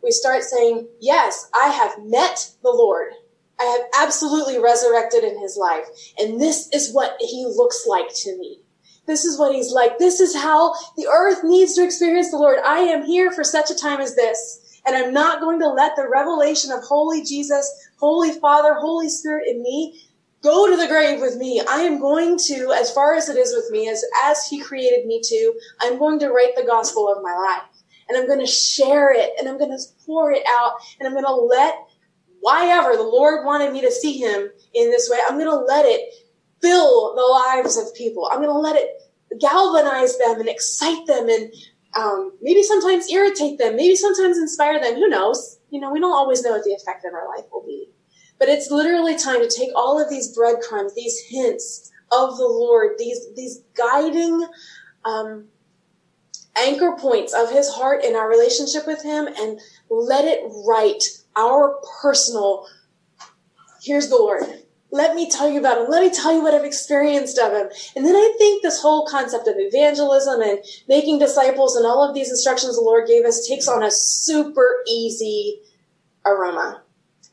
[0.04, 3.14] we start saying, Yes, I have met the Lord.
[3.60, 5.86] I have absolutely resurrected in his life.
[6.18, 8.62] And this is what he looks like to me.
[9.06, 9.98] This is what he's like.
[9.98, 12.60] This is how the earth needs to experience the Lord.
[12.66, 14.82] I am here for such a time as this.
[14.86, 19.48] And I'm not going to let the revelation of Holy Jesus, Holy Father, Holy Spirit
[19.48, 20.00] in me
[20.42, 21.62] go to the grave with me.
[21.68, 25.06] I am going to, as far as it is with me, as, as he created
[25.06, 27.79] me to, I'm going to write the gospel of my life
[28.10, 31.14] and I'm going to share it and I'm going to pour it out and I'm
[31.14, 31.76] going to let
[32.42, 35.66] why ever the Lord wanted me to see him in this way, I'm going to
[35.66, 36.14] let it
[36.62, 38.30] fill the lives of people.
[38.32, 38.90] I'm going to let it
[39.40, 41.54] galvanize them and excite them and
[41.96, 44.96] um, maybe sometimes irritate them, maybe sometimes inspire them.
[44.96, 45.60] Who knows?
[45.70, 47.90] You know, we don't always know what the effect of our life will be.
[48.38, 52.98] But it's literally time to take all of these breadcrumbs, these hints of the Lord,
[52.98, 54.48] these these guiding
[55.04, 55.46] um,
[56.60, 61.04] anchor points of his heart in our relationship with him and let it write
[61.36, 62.66] our personal
[63.82, 64.44] here's the lord.
[64.92, 65.88] Let me tell you about him.
[65.88, 67.70] Let me tell you what i've experienced of him.
[67.96, 72.14] And then i think this whole concept of evangelism and making disciples and all of
[72.14, 75.62] these instructions the lord gave us takes on a super easy
[76.26, 76.82] aroma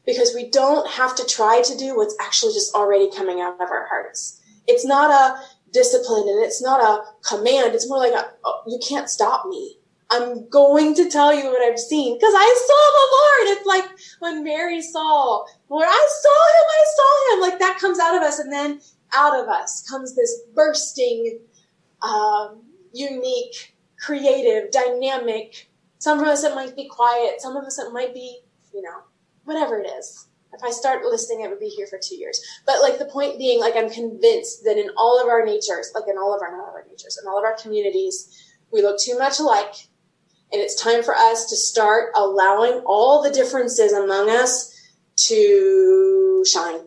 [0.07, 3.71] because we don't have to try to do what's actually just already coming out of
[3.71, 4.41] our hearts.
[4.69, 5.43] It's not a
[5.73, 7.75] discipline and it's not a command.
[7.75, 9.79] It's more like a, oh, you can't stop me.
[10.11, 13.59] I'm going to tell you what I've seen because I saw the Lord.
[13.59, 17.41] It's like when Mary saw, Lord, I saw him, I saw him.
[17.41, 18.81] Like that comes out of us and then
[19.13, 21.41] out of us comes this bursting,
[22.03, 22.63] um,
[22.93, 25.69] unique, creative, dynamic.
[25.99, 27.41] Some of us it might be quiet.
[27.41, 28.41] Some of us it might be,
[28.73, 29.01] you know,
[29.45, 30.29] whatever it is.
[30.57, 32.41] If I start listing, it would be here for two years.
[32.65, 36.09] But like the point being, like I'm convinced that in all of our natures, like
[36.09, 38.81] in all of our, not all of our natures, in all of our communities, we
[38.81, 39.75] look too much alike.
[40.53, 44.73] And it's time for us to start allowing all the differences among us
[45.27, 46.81] to shine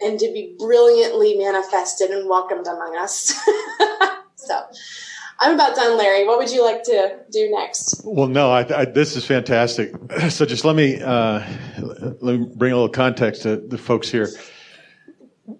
[0.00, 3.34] and to be brilliantly manifested and welcomed among us.
[4.34, 4.62] so
[5.40, 6.26] I'm about done, Larry.
[6.26, 8.02] What would you like to do next?
[8.04, 9.92] Well, no, I, I, this is fantastic.
[10.30, 11.42] So just let me uh,
[11.80, 14.28] let me bring a little context to the folks here.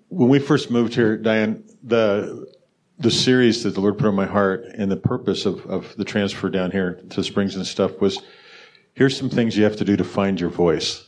[0.08, 2.46] When we first moved here, Diane, the
[2.98, 6.04] the series that the Lord put on my heart and the purpose of, of the
[6.04, 8.20] transfer down here to Springs and stuff was
[8.92, 11.06] here's some things you have to do to find your voice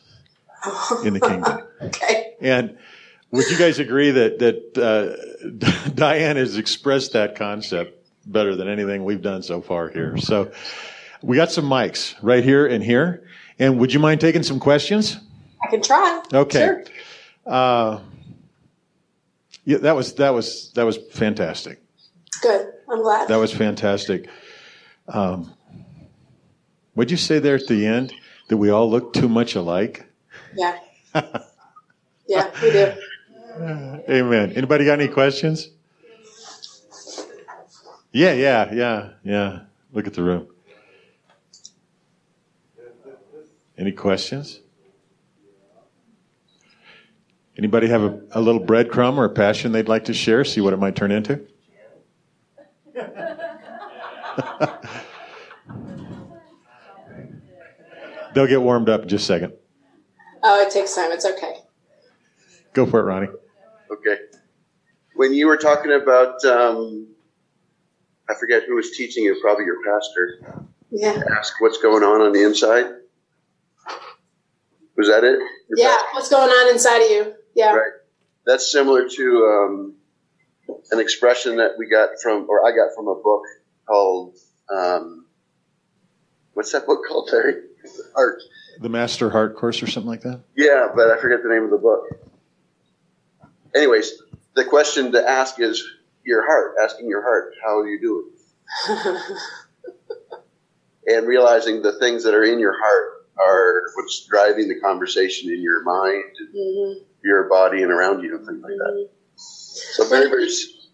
[1.05, 1.61] in the kingdom.
[1.83, 2.35] okay.
[2.41, 2.79] And
[3.31, 9.05] would you guys agree that that uh, Diane has expressed that concept better than anything
[9.05, 10.17] we've done so far here.
[10.17, 10.53] So
[11.23, 13.25] we got some mics right here and here.
[13.63, 15.21] And would you mind taking some questions?
[15.63, 16.21] I can try.
[16.35, 16.59] Okay.
[16.59, 16.85] Sure.
[17.47, 18.01] Uh,
[19.65, 21.81] yeah, that was that was that was fantastic.
[22.41, 22.73] Good.
[22.91, 23.29] I'm glad.
[23.29, 24.29] That was fantastic.
[25.07, 25.55] Um,
[26.95, 28.13] what'd you say there at the end?
[28.49, 30.07] That we all look too much alike?
[30.57, 30.81] Yeah.
[32.27, 32.93] yeah, we do.
[34.09, 34.55] Amen.
[34.57, 35.69] Anybody got any questions?
[38.11, 39.61] Yeah, yeah, yeah, yeah.
[39.93, 40.52] Look at the room.
[43.79, 44.61] Any questions?
[47.57, 50.45] Anybody have a, a little breadcrumb or a passion they'd like to share?
[50.45, 51.47] See what it might turn into?
[58.35, 59.53] They'll get warmed up in just a second.
[60.43, 61.13] Oh, it takes time.
[61.13, 61.57] It's okay.
[62.73, 63.29] Go for it, Ronnie.
[63.91, 64.17] Okay.
[65.15, 67.09] When you were talking about, um,
[68.29, 70.41] I forget who was teaching you, probably your pastor.
[70.91, 71.23] Yeah.
[71.37, 72.87] Ask what's going on on the inside.
[74.97, 75.39] Was that it?
[75.69, 75.89] Your Yeah.
[75.89, 76.07] pastor?
[76.13, 77.35] What's going on inside of you?
[77.55, 77.75] Yeah.
[77.75, 77.93] Right.
[78.45, 79.95] That's similar to um,
[80.91, 83.43] an expression that we got from, or I got from a book
[83.87, 84.37] called,
[84.71, 85.27] um,
[86.55, 87.55] what's that book called, Terry?
[88.15, 88.43] Art.
[88.81, 90.41] The Master Heart Course or something like that?
[90.57, 92.05] Yeah, but I forget the name of the book.
[93.75, 94.13] Anyways,
[94.55, 95.83] the question to ask is
[96.25, 98.31] your heart, asking your heart, how are you doing?
[101.07, 105.61] and realizing the things that are in your heart are what's driving the conversation in
[105.63, 106.25] your mind,
[106.55, 108.95] Mhm, your body, and around you, and things like that.
[108.95, 109.09] mhm.
[109.37, 110.49] So very, very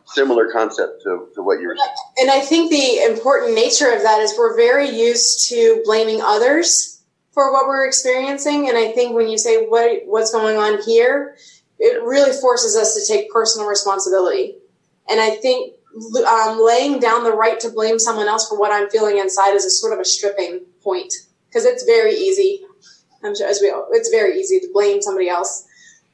[0.06, 1.96] similar concept to, to what you were saying.
[2.18, 7.00] And I think the important nature of that is we're very used to blaming others
[7.32, 8.68] for what we're experiencing.
[8.68, 11.36] And I think when you say what what's going on here,
[11.78, 14.56] it really forces us to take personal responsibility.
[15.08, 15.74] And I think
[16.26, 19.64] um, laying down the right to blame someone else for what I'm feeling inside is
[19.64, 21.12] a sort of a stripping point
[21.48, 22.62] because it's very easy.
[23.22, 25.66] I'm sure as we all, it's very easy to blame somebody else.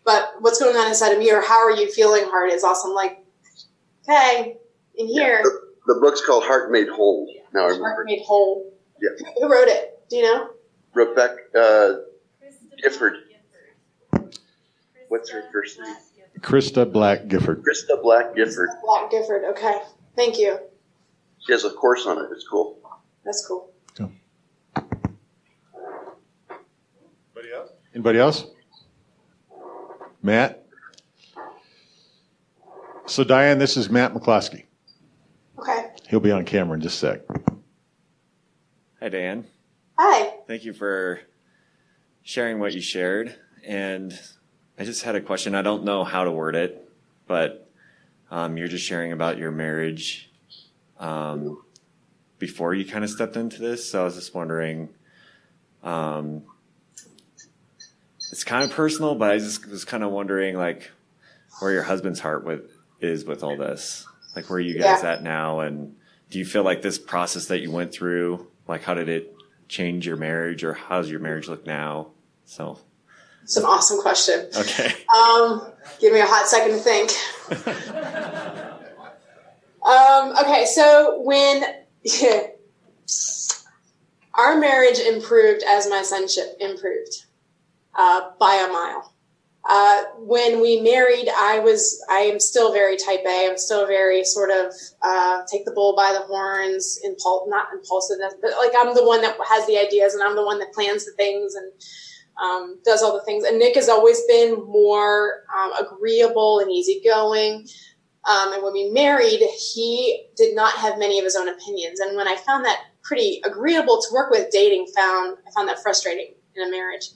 [0.04, 2.92] But what's going on inside of me or how are you feeling heart is awesome.
[2.92, 3.24] Like,
[4.08, 4.58] okay,
[4.96, 5.42] in here.
[5.42, 7.32] The, the book's called Heart Made Whole.
[7.52, 7.84] Now I remember.
[7.84, 8.04] Heart remember.
[8.20, 8.72] made whole.
[9.00, 9.26] Yeah.
[9.40, 10.00] Who wrote it?
[10.08, 10.50] Do you know?
[10.94, 11.92] Rebecca uh,
[12.82, 13.16] Gifford.
[15.08, 15.94] What's her first name?
[16.40, 17.62] Christa Black Gifford.
[17.62, 18.68] Christa Black Gifford.
[18.84, 19.44] Black Gifford.
[19.50, 19.78] Okay.
[20.16, 20.58] Thank you.
[21.38, 22.28] She has a course on it.
[22.32, 22.78] It's cool.
[23.24, 23.73] That's cool.
[27.94, 28.46] Anybody else?
[30.20, 30.66] Matt?
[33.06, 34.64] So, Diane, this is Matt McCloskey.
[35.58, 35.90] Okay.
[36.08, 37.20] He'll be on camera in just a sec.
[38.98, 39.46] Hi, Dan.
[39.96, 40.34] Hi.
[40.48, 41.20] Thank you for
[42.24, 43.36] sharing what you shared.
[43.64, 44.18] And
[44.76, 45.54] I just had a question.
[45.54, 46.90] I don't know how to word it,
[47.28, 47.70] but
[48.28, 50.32] um, you're just sharing about your marriage
[50.98, 51.62] um,
[52.40, 53.88] before you kind of stepped into this.
[53.88, 54.88] So I was just wondering.
[55.84, 56.42] Um,
[58.34, 60.90] it's kind of personal, but I just was kind of wondering, like,
[61.60, 62.68] where your husband's heart with
[63.00, 64.04] is with all this.
[64.34, 65.12] Like, where are you guys Yeah.
[65.12, 65.60] at now?
[65.60, 65.94] And
[66.30, 69.32] do you feel like this process that you went through, like, how did it
[69.68, 72.08] change your marriage, or how's your marriage look now?
[72.44, 72.80] So,
[73.44, 74.48] It's an awesome question.
[74.56, 74.92] okay.
[75.14, 75.70] Um,
[76.00, 77.12] give me a hot second to think.
[79.86, 81.62] um, okay, so when
[84.34, 87.26] our marriage improved as my sonship improved
[87.96, 89.14] uh, by a mile.
[89.66, 93.48] Uh, when we married, I was, I am still very type A.
[93.48, 97.00] I'm still very sort of, uh, take the bull by the horns,
[97.46, 100.58] not impulsiveness, but like I'm the one that has the ideas and I'm the one
[100.58, 101.72] that plans the things and,
[102.42, 103.44] um, does all the things.
[103.44, 107.66] And Nick has always been more, um, agreeable and easygoing.
[108.28, 109.40] Um, and when we married,
[109.72, 112.00] he did not have many of his own opinions.
[112.00, 115.78] And when I found that pretty agreeable to work with dating, found, I found that
[115.82, 117.08] frustrating in a marriage.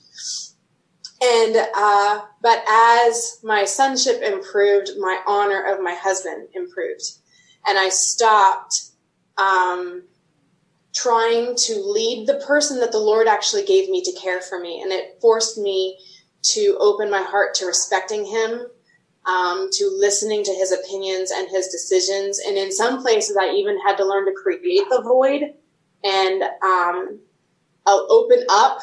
[1.21, 7.03] And, uh, but as my sonship improved, my honor of my husband improved.
[7.67, 8.91] And I stopped,
[9.37, 10.03] um,
[10.93, 14.81] trying to lead the person that the Lord actually gave me to care for me.
[14.81, 15.97] And it forced me
[16.41, 18.67] to open my heart to respecting him,
[19.25, 22.39] um, to listening to his opinions and his decisions.
[22.39, 25.53] And in some places, I even had to learn to create the void
[26.03, 27.19] and, um,
[27.85, 28.81] open up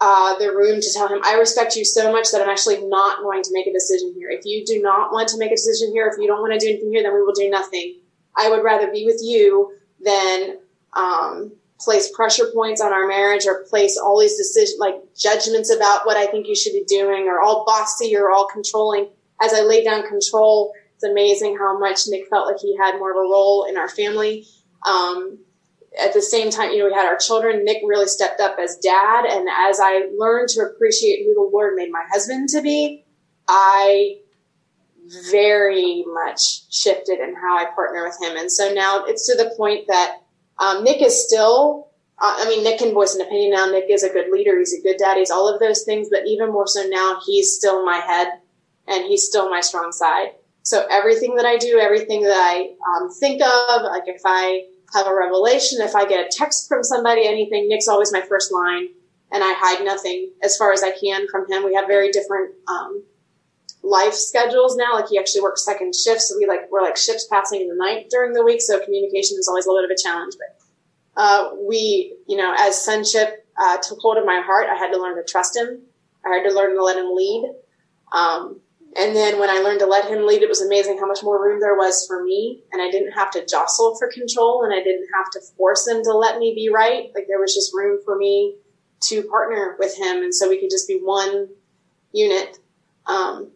[0.00, 3.22] uh, the room to tell him, I respect you so much that I'm actually not
[3.22, 4.30] going to make a decision here.
[4.30, 6.58] If you do not want to make a decision here, if you don't want to
[6.58, 7.96] do anything here, then we will do nothing.
[8.36, 9.72] I would rather be with you
[10.04, 10.58] than
[10.92, 16.06] um, place pressure points on our marriage or place all these decisions, like judgments about
[16.06, 19.08] what I think you should be doing, or all bossy or all controlling.
[19.42, 23.10] As I lay down control, it's amazing how much Nick felt like he had more
[23.10, 24.46] of a role in our family.
[24.86, 25.38] Um,
[25.98, 27.64] at the same time, you know, we had our children.
[27.64, 29.24] Nick really stepped up as dad.
[29.24, 33.04] And as I learned to appreciate who the Lord made my husband to be,
[33.48, 34.18] I
[35.30, 38.36] very much shifted in how I partner with him.
[38.36, 40.18] And so now it's to the point that
[40.58, 41.88] um, Nick is still,
[42.18, 43.66] uh, I mean, Nick can voice an opinion now.
[43.66, 44.58] Nick is a good leader.
[44.58, 45.16] He's a good dad.
[45.16, 46.08] He's all of those things.
[46.10, 48.28] But even more so now, he's still my head
[48.86, 50.28] and he's still my strong side.
[50.62, 55.06] So everything that I do, everything that I um, think of, like if I have
[55.06, 58.88] a revelation, if I get a text from somebody, anything, Nick's always my first line,
[59.30, 61.64] and I hide nothing as far as I can from him.
[61.64, 63.04] We have very different um,
[63.82, 64.94] life schedules now.
[64.94, 67.74] Like he actually works second shifts, so we like we're like ships passing in the
[67.74, 70.34] night during the week, so communication is always a little bit of a challenge.
[70.38, 74.92] But uh, we, you know, as sonship uh, took hold of my heart, I had
[74.92, 75.82] to learn to trust him.
[76.24, 77.52] I had to learn to let him lead.
[78.12, 78.60] Um,
[78.98, 81.40] and then when I learned to let him lead, it was amazing how much more
[81.40, 82.64] room there was for me.
[82.72, 86.02] And I didn't have to jostle for control and I didn't have to force him
[86.02, 87.12] to let me be right.
[87.14, 88.56] Like there was just room for me
[89.02, 90.24] to partner with him.
[90.24, 91.48] And so we could just be one
[92.12, 92.58] unit.
[93.06, 93.52] Um,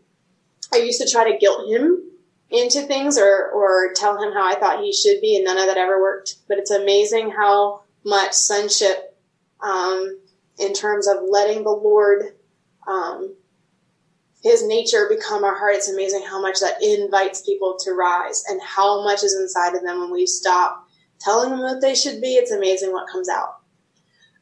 [0.72, 2.04] I used to try to guilt him
[2.50, 5.34] into things or, or tell him how I thought he should be.
[5.34, 6.36] And none of that ever worked.
[6.46, 9.18] But it's amazing how much sonship,
[9.60, 10.20] um,
[10.60, 12.36] in terms of letting the Lord,
[12.86, 13.34] um,
[14.42, 15.74] his nature become our heart.
[15.74, 19.82] It's amazing how much that invites people to rise and how much is inside of
[19.82, 20.86] them when we stop
[21.20, 22.34] telling them what they should be.
[22.34, 23.60] It's amazing what comes out.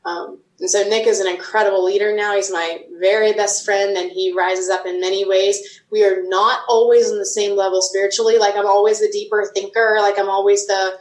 [0.04, 2.34] Um, and so Nick is an incredible leader now.
[2.34, 5.82] He's my very best friend and he rises up in many ways.
[5.90, 8.38] We are not always on the same level spiritually.
[8.38, 9.98] Like I'm always the deeper thinker.
[10.00, 10.98] Like I'm always the,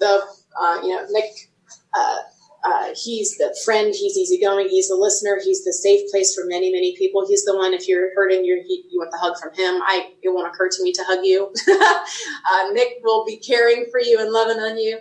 [0.00, 0.22] the,
[0.60, 1.50] uh, you know, Nick,
[1.96, 2.16] uh,
[2.62, 3.94] uh, he's the friend.
[3.94, 4.68] He's easygoing.
[4.68, 5.38] He's the listener.
[5.42, 7.26] He's the safe place for many, many people.
[7.26, 7.72] He's the one.
[7.72, 9.80] If you're hurting, you you want the hug from him.
[9.82, 11.52] I it won't occur to me to hug you.
[11.70, 14.98] uh, Nick will be caring for you and loving on you.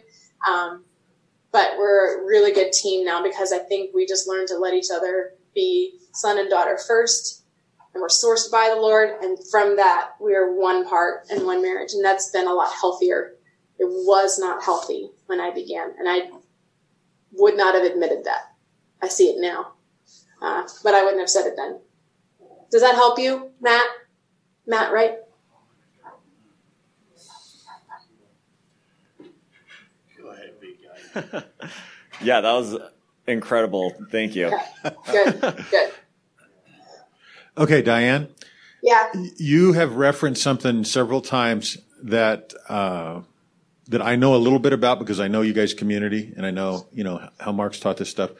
[0.49, 0.85] Um,
[1.51, 4.73] but we're a really good team now because I think we just learned to let
[4.73, 7.43] each other be son and daughter first,
[7.93, 11.61] and we're sourced by the Lord, and from that we are one part and one
[11.61, 13.33] marriage, and that's been a lot healthier.
[13.79, 16.29] It was not healthy when I began, and I
[17.33, 18.53] would not have admitted that.
[19.01, 19.73] I see it now.
[20.41, 21.79] Uh, but I wouldn't have said it then.
[22.71, 23.87] Does that help you, Matt?
[24.65, 25.15] Matt, right?
[30.21, 30.77] Go ahead, big
[31.13, 31.43] guy.
[32.21, 32.77] yeah, that was
[33.27, 33.93] incredible.
[34.11, 34.47] Thank you.
[34.85, 34.95] Okay.
[35.11, 35.91] Good, good.
[37.57, 38.29] Okay, Diane.
[38.81, 39.11] Yeah.
[39.35, 43.21] You have referenced something several times that uh,
[43.89, 46.51] that I know a little bit about because I know you guys' community and I
[46.51, 48.31] know you know how Mark's taught this stuff.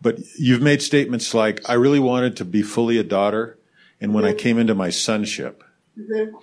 [0.00, 3.58] But you've made statements like, "I really wanted to be fully a daughter,"
[4.00, 4.38] and when I mm-hmm.
[4.38, 5.62] came into my sonship.
[5.98, 6.36] Mm-hmm.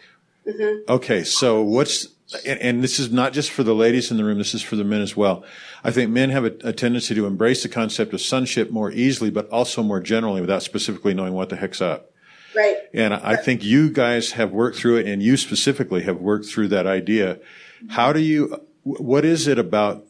[0.49, 0.91] Mm-hmm.
[0.91, 2.07] Okay, so what's
[2.45, 4.37] and, and this is not just for the ladies in the room.
[4.37, 5.43] This is for the men as well.
[5.83, 9.29] I think men have a, a tendency to embrace the concept of sonship more easily,
[9.29, 12.11] but also more generally, without specifically knowing what the heck's up.
[12.55, 12.77] Right.
[12.93, 16.69] And I think you guys have worked through it, and you specifically have worked through
[16.69, 17.39] that idea.
[17.89, 18.61] How do you?
[18.83, 20.05] What is it about?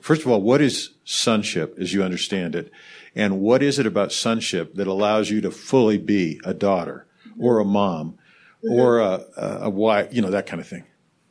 [0.00, 2.70] First of all, what is sonship, as you understand it,
[3.14, 7.06] and what is it about sonship that allows you to fully be a daughter
[7.38, 8.18] or a mom
[8.62, 10.08] or a, a, wife?
[10.12, 10.84] You know that kind of thing.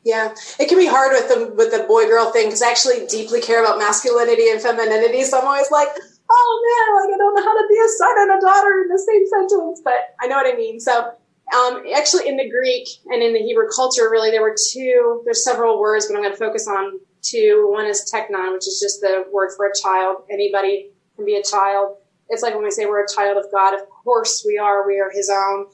[0.04, 3.06] Yeah, it can be hard with the with the boy girl thing because I actually
[3.06, 5.24] deeply care about masculinity and femininity.
[5.24, 8.14] So I'm always like, oh man, like I don't know how to be a son
[8.18, 10.80] and a daughter in the same sentence, but I know what I mean.
[10.80, 11.14] So
[11.52, 15.22] um, actually, in the Greek and in the Hebrew culture, really there were two.
[15.24, 17.68] There's several words, but I'm going to focus on two.
[17.70, 20.24] One is teknon, which is just the word for a child.
[20.30, 21.96] Anybody can be a child.
[22.28, 23.74] It's like when we say we're a child of God.
[23.74, 24.86] Of course we are.
[24.86, 25.66] We are His own.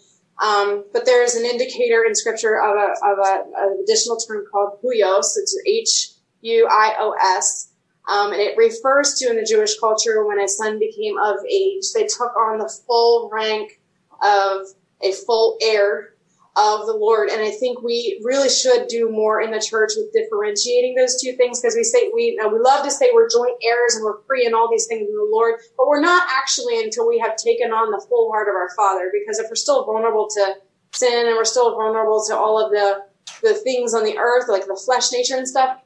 [0.42, 4.44] Um, but there is an indicator in Scripture of a of a, an additional term
[4.50, 5.36] called huios.
[5.36, 6.10] It's H
[6.42, 7.72] U I O S.
[8.08, 11.92] Um, and it refers to in the Jewish culture when a son became of age,
[11.94, 13.80] they took on the full rank
[14.22, 14.66] of
[15.02, 16.14] a full heir
[16.58, 17.28] of the Lord.
[17.28, 21.32] And I think we really should do more in the church with differentiating those two
[21.34, 24.20] things because we say we know, we love to say we're joint heirs and we're
[24.22, 27.36] free and all these things in the Lord, but we're not actually until we have
[27.36, 29.10] taken on the full heart of our Father.
[29.12, 30.54] Because if we're still vulnerable to
[30.92, 33.06] sin and we're still vulnerable to all of the
[33.42, 35.78] the things on the earth, like the flesh nature and stuff,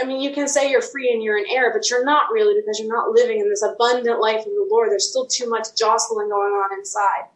[0.00, 2.60] I mean, you can say you're free and you're an heir, but you're not really
[2.60, 4.90] because you're not living in this abundant life of the Lord.
[4.90, 7.28] There's still too much jostling going on inside.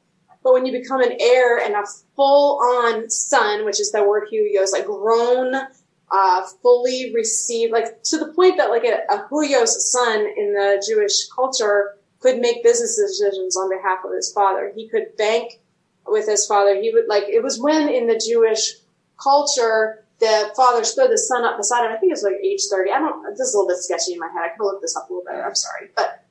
[0.47, 1.83] But when you become an heir and a
[2.15, 8.17] full on son, which is the word huios, like grown, uh, fully received, like to
[8.17, 13.57] the point that like a, a son in the Jewish culture could make business decisions
[13.57, 14.71] on behalf of his father.
[14.73, 15.59] He could bank
[16.07, 16.81] with his father.
[16.81, 18.75] He would like, it was when in the Jewish
[19.21, 21.91] culture, the father stood the son up beside him.
[21.91, 22.93] I think it was like age 30.
[22.93, 24.43] I don't, this is a little bit sketchy in my head.
[24.45, 25.45] I could look this up a little better.
[25.45, 25.91] I'm sorry.
[25.97, 26.25] But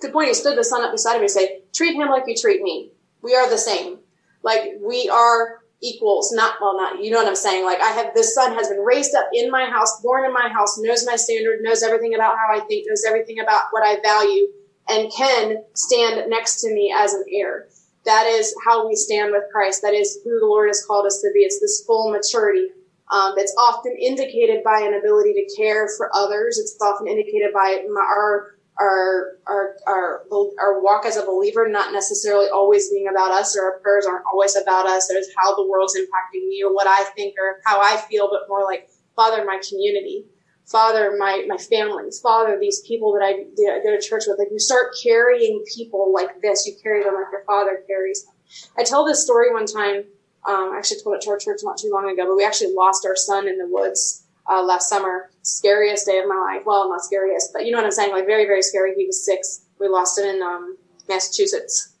[0.00, 2.34] the point, he stood the son up beside him and say, treat him like you
[2.34, 2.92] treat me.
[3.22, 3.98] We are the same.
[4.42, 7.64] Like we are equals, not, well, not, you know what I'm saying?
[7.64, 10.48] Like I have, this son has been raised up in my house, born in my
[10.48, 14.00] house, knows my standard, knows everything about how I think, knows everything about what I
[14.02, 14.48] value,
[14.88, 17.68] and can stand next to me as an heir.
[18.04, 19.82] That is how we stand with Christ.
[19.82, 21.40] That is who the Lord has called us to be.
[21.40, 22.68] It's this full maturity
[23.10, 26.58] Um, it's often indicated by an ability to care for others.
[26.58, 30.22] It's often indicated by our our, our, our,
[30.58, 34.24] our walk as a believer not necessarily always being about us or our prayers aren't
[34.32, 35.10] always about us.
[35.10, 38.48] It's how the world's impacting me or what I think or how I feel, but
[38.48, 40.24] more like, Father, my community.
[40.64, 42.20] Father, my, my families.
[42.20, 44.38] Father, these people that I go to church with.
[44.38, 46.64] Like you start carrying people like this.
[46.64, 48.34] You carry them like your father carries them.
[48.78, 50.04] I tell this story one time.
[50.48, 52.72] Um, I actually told it to our church not too long ago, but we actually
[52.72, 55.30] lost our son in the woods uh, last summer.
[55.42, 56.66] Scariest day of my life.
[56.66, 58.12] Well, not scariest, but you know what I'm saying.
[58.12, 58.94] Like very, very scary.
[58.96, 59.66] He was six.
[59.78, 60.76] We lost him in um,
[61.08, 61.94] Massachusetts.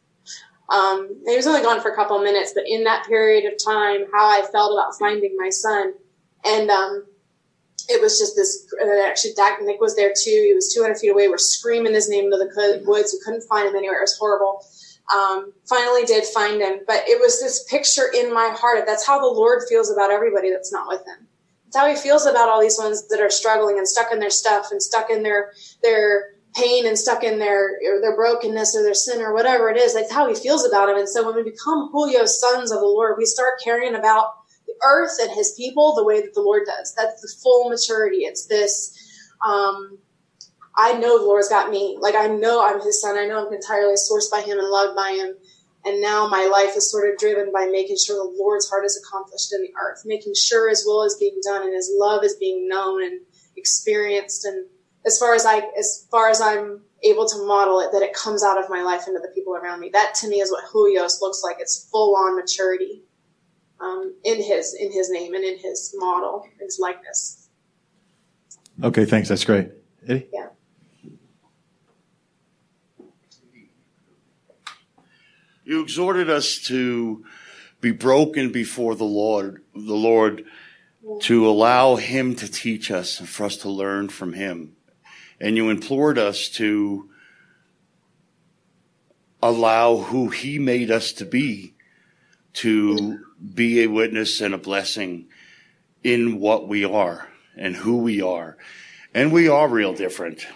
[0.68, 3.58] Um, he was only gone for a couple of minutes, but in that period of
[3.62, 5.94] time, how I felt about finding my son,
[6.44, 7.06] and um,
[7.88, 8.66] it was just this.
[8.80, 9.32] Uh, actually,
[9.62, 10.44] Nick was there too.
[10.46, 11.28] He was 200 feet away.
[11.28, 13.12] We're screaming his name into the woods.
[13.12, 13.98] We couldn't find him anywhere.
[13.98, 14.64] It was horrible.
[15.12, 18.84] Um, finally, did find him, but it was this picture in my heart.
[18.86, 21.26] That's how the Lord feels about everybody that's not with Him.
[21.70, 24.28] It's how he feels about all these ones that are struggling and stuck in their
[24.28, 25.52] stuff and stuck in their
[25.84, 29.94] their pain and stuck in their their brokenness or their sin or whatever it is.
[29.94, 30.96] That's how he feels about them.
[30.98, 34.32] And so when we become huios sons of the Lord, we start caring about
[34.66, 36.92] the earth and his people the way that the Lord does.
[36.96, 38.24] That's the full maturity.
[38.24, 38.92] It's this
[39.46, 40.00] um,
[40.76, 41.98] I know the Lord's got me.
[42.00, 43.16] Like I know I'm his son.
[43.16, 45.36] I know I'm entirely sourced by him and loved by him.
[45.84, 49.02] And now my life is sort of driven by making sure the Lord's heart is
[49.02, 52.36] accomplished in the earth, making sure his will is being done and his love is
[52.36, 53.20] being known and
[53.56, 54.44] experienced.
[54.44, 54.66] And
[55.06, 58.44] as far as I, as far as I'm able to model it, that it comes
[58.44, 59.88] out of my life into the people around me.
[59.90, 61.56] That to me is what huios looks like.
[61.60, 63.02] It's full on maturity,
[63.80, 67.48] um, in his, in his name and in his model, his likeness.
[68.82, 69.06] Okay.
[69.06, 69.30] Thanks.
[69.30, 69.70] That's great.
[70.06, 70.28] Eddie?
[70.32, 70.48] Yeah.
[75.64, 77.24] You exhorted us to
[77.80, 80.44] be broken before the Lord, the Lord,
[81.20, 84.76] to allow Him to teach us and for us to learn from Him.
[85.40, 87.08] And you implored us to
[89.42, 91.74] allow who He made us to be
[92.52, 93.20] to
[93.54, 95.26] be a witness and a blessing
[96.02, 98.56] in what we are and who we are.
[99.14, 100.46] And we are real different.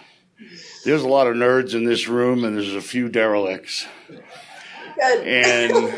[0.83, 3.85] There's a lot of nerds in this room and there's a few derelicts.
[4.95, 5.27] Good.
[5.27, 5.95] And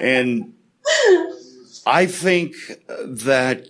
[0.00, 0.54] and
[1.86, 2.54] I think
[2.88, 3.66] that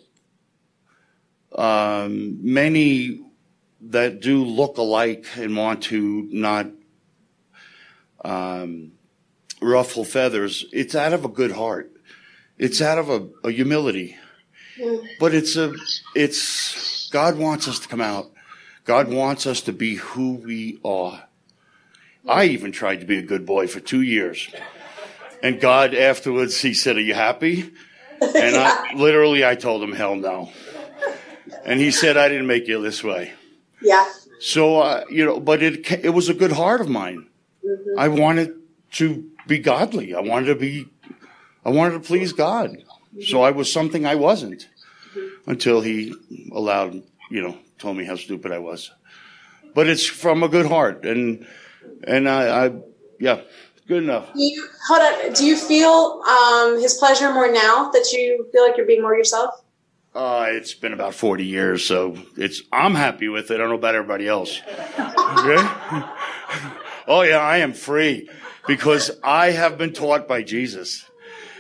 [1.54, 3.20] um, many
[3.80, 6.66] that do look alike and want to not
[8.24, 8.92] um,
[9.60, 11.90] ruffle feathers, it's out of a good heart.
[12.58, 14.16] It's out of a, a humility.
[15.18, 15.74] But it's a,
[16.14, 18.30] it's, God wants us to come out.
[18.84, 21.24] God wants us to be who we are.
[22.30, 24.48] I even tried to be a good boy for two years.
[25.42, 27.72] And God afterwards, he said, are you happy?
[28.20, 30.52] And I, literally, I told him, hell no.
[31.64, 33.32] And he said, I didn't make you this way.
[33.82, 34.08] Yeah.
[34.38, 37.26] So, uh, you know, but it, it was a good heart of mine.
[37.66, 37.98] Mm-hmm.
[37.98, 38.54] I wanted
[38.92, 40.14] to be godly.
[40.14, 40.86] I wanted to be,
[41.64, 42.76] I wanted to please God.
[43.24, 44.68] So I was something I wasn't
[45.46, 46.14] until he
[46.52, 48.92] allowed, you know, told me how stupid I was.
[49.74, 51.04] But it's from a good heart.
[51.04, 51.44] And,
[52.04, 52.72] and I, I
[53.18, 53.42] yeah,
[53.86, 54.32] good enough.
[54.32, 55.32] Do you, hold on.
[55.32, 59.14] Do you feel um, his pleasure more now that you feel like you're being more
[59.14, 59.62] yourself?
[60.14, 63.54] Uh, it's been about 40 years, so it's, I'm happy with it.
[63.54, 64.58] I don't know about everybody else.
[64.58, 64.66] Okay?
[67.06, 68.28] oh yeah, I am free
[68.66, 71.08] because I have been taught by Jesus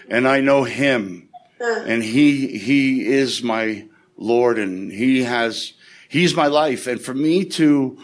[0.08, 1.28] and I know him
[1.60, 3.86] and he, he is my
[4.16, 5.74] Lord and he has,
[6.08, 6.88] he's my life.
[6.88, 7.98] And for me to,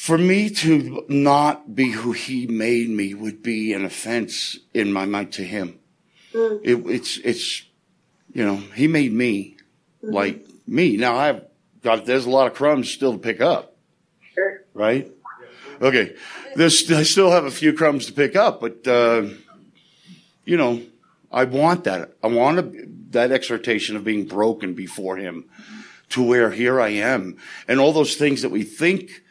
[0.00, 5.04] for me to not be who he made me would be an offense in my
[5.04, 5.78] mind to him.
[6.32, 7.66] It, it's, it's,
[8.32, 9.58] you know, he made me
[10.00, 10.96] like me.
[10.96, 11.44] Now I've
[11.82, 13.76] got, there's a lot of crumbs still to pick up,
[14.34, 14.62] Sure.
[14.72, 15.06] right?
[15.82, 16.16] Okay.
[16.54, 19.26] There's, I still have a few crumbs to pick up, but, uh,
[20.46, 20.80] you know,
[21.30, 22.14] I want that.
[22.24, 25.44] I want to, that exhortation of being broken before him
[26.08, 27.36] to where here I am
[27.68, 29.24] and all those things that we think,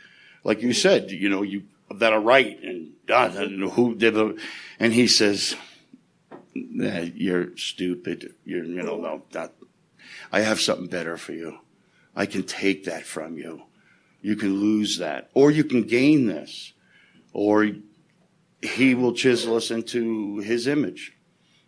[0.49, 1.61] like you said, you know, you,
[1.91, 4.35] that are right and, and who did the,
[4.79, 5.55] and he says,
[6.55, 8.33] you're stupid.
[8.45, 9.53] You're, you know, no, that,
[10.31, 11.59] I have something better for you.
[12.15, 13.61] I can take that from you.
[14.23, 16.73] You can lose that or you can gain this
[17.31, 17.69] or
[18.59, 21.15] he will chisel us into his image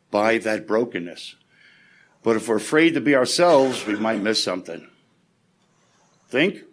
[0.10, 1.36] by that brokenness.
[2.24, 4.88] But if we're afraid to be ourselves, we might miss something.
[6.30, 6.64] Think?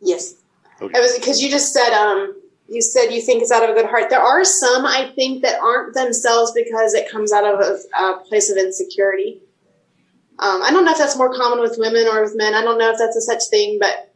[0.00, 0.37] Yes.
[0.80, 0.96] Okay.
[0.96, 2.34] It was because you just said um
[2.68, 4.10] you said you think it's out of a good heart.
[4.10, 8.24] There are some I think that aren't themselves because it comes out of a, a
[8.28, 9.40] place of insecurity.
[10.40, 12.54] Um, I don't know if that's more common with women or with men.
[12.54, 14.14] I don't know if that's a such thing, but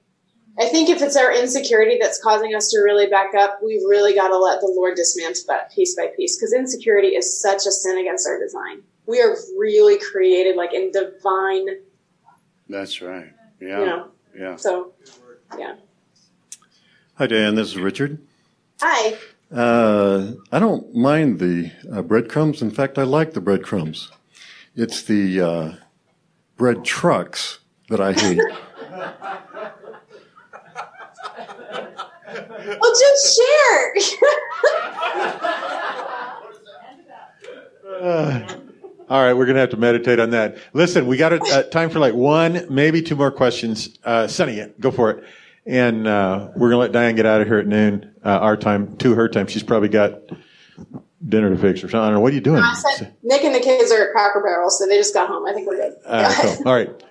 [0.58, 4.14] I think if it's our insecurity that's causing us to really back up, we've really
[4.14, 7.72] got to let the Lord dismantle that piece by piece because insecurity is such a
[7.72, 8.82] sin against our design.
[9.06, 11.66] We are really created like in divine,
[12.68, 13.32] That's right.
[13.60, 13.80] Yeah.
[13.80, 14.08] you know.
[14.38, 14.56] Yeah.
[14.56, 14.92] So,
[15.58, 15.76] yeah.
[17.22, 17.54] Hi, Dan.
[17.54, 18.18] This is Richard.
[18.80, 19.16] Hi.
[19.54, 22.60] Uh, I don't mind the uh, breadcrumbs.
[22.62, 24.10] In fact, I like the breadcrumbs.
[24.74, 25.74] It's the uh,
[26.56, 28.40] bread trucks that I hate.
[32.80, 33.94] Well, just share.
[39.08, 40.56] All right, we're going to have to meditate on that.
[40.72, 43.96] Listen, we got uh, time for like one, maybe two more questions.
[44.04, 45.24] Uh, Sunny, go for it.
[45.64, 48.56] And uh, we're going to let Diane get out of here at noon, uh, our
[48.56, 49.46] time, to her time.
[49.46, 50.20] She's probably got
[51.26, 52.00] dinner to fix or something.
[52.00, 52.20] I don't know.
[52.20, 52.62] What are you doing?
[52.62, 55.46] I said Nick and the kids are at Cracker Barrel, so they just got home.
[55.46, 55.94] I think we're good.
[56.04, 56.68] Uh, cool.
[56.68, 57.04] All right.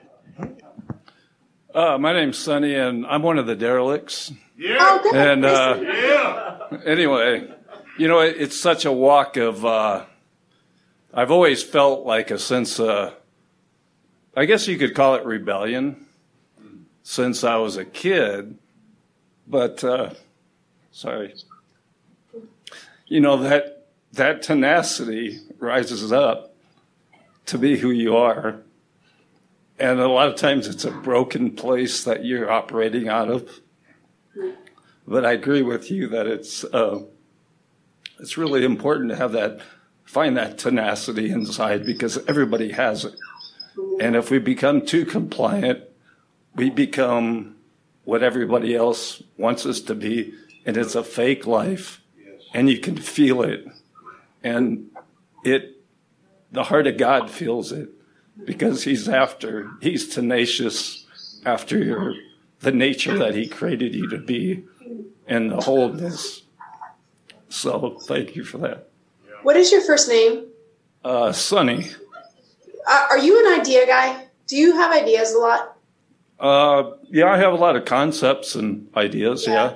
[1.74, 4.34] Uh, my name's Sonny, and I'm one of the derelicts.
[4.62, 5.16] Oh, good.
[5.16, 7.48] And uh, anyway,
[7.98, 9.66] you know, it, it's such a walk of.
[9.66, 10.06] Uh,
[11.14, 13.14] I've always felt like a sense of,
[14.34, 16.06] I guess you could call it rebellion,
[17.04, 18.58] since I was a kid.
[19.48, 20.12] But uh,
[20.92, 21.36] sorry,
[23.08, 26.54] you know that that tenacity rises up
[27.46, 28.62] to be who you are.
[29.80, 33.62] And a lot of times it's a broken place that you're operating out of.
[35.08, 37.02] But I agree with you that it's uh,
[38.20, 39.62] it's really important to have that
[40.06, 43.16] find that tenacity inside because everybody has it.
[44.00, 45.84] And if we become too compliant,
[46.56, 47.56] we become
[48.04, 50.34] what everybody else wants us to be,
[50.66, 52.02] and it's a fake life,
[52.54, 53.66] and you can feel it,
[54.44, 54.90] and
[55.44, 55.78] it
[56.52, 57.90] the heart of God feels it
[58.46, 61.06] because he's after he's tenacious
[61.46, 62.14] after your
[62.60, 64.64] the nature that he created you to be
[65.28, 66.44] and the wholeness
[67.50, 68.90] so thank you for that
[69.44, 70.46] What is your first name?
[71.04, 71.90] uh sonny
[72.88, 74.28] Uh, are you an idea guy?
[74.48, 75.78] Do you have ideas a lot?
[76.42, 79.74] Uh yeah i have a lot of concepts and ideas yeah,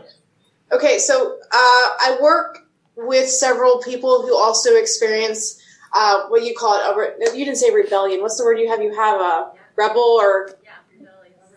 [0.74, 2.58] Okay, so uh, I work
[2.98, 5.62] with several people who also experience
[5.94, 6.84] uh, what you call it.
[6.92, 8.20] A re- you didn't say rebellion.
[8.22, 8.82] What's the word you have?
[8.82, 10.50] You have a rebel or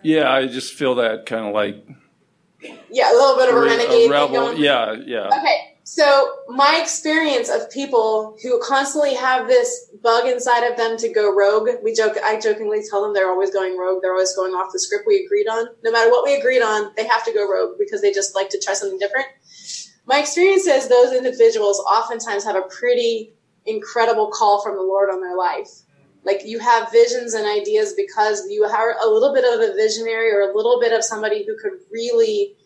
[0.02, 1.84] yeah i just feel that kind of like
[2.90, 4.10] yeah, a little bit of a re- renegade.
[4.10, 10.26] a rebel yeah yeah Okay, so my experience of people who constantly have this bug
[10.26, 11.70] inside of them to go rogue.
[11.82, 12.18] We joke.
[12.22, 14.02] I jokingly tell them they're always going rogue.
[14.02, 15.66] They're always going off the script we agreed on.
[15.82, 18.50] No matter what we agreed on, they have to go rogue because they just like
[18.50, 19.28] to try something different.
[20.04, 23.32] My experience is those individuals oftentimes have a pretty
[23.64, 25.70] incredible call from the Lord on their life.
[26.22, 30.30] Like you have visions and ideas because you are a little bit of a visionary
[30.32, 32.56] or a little bit of somebody who could really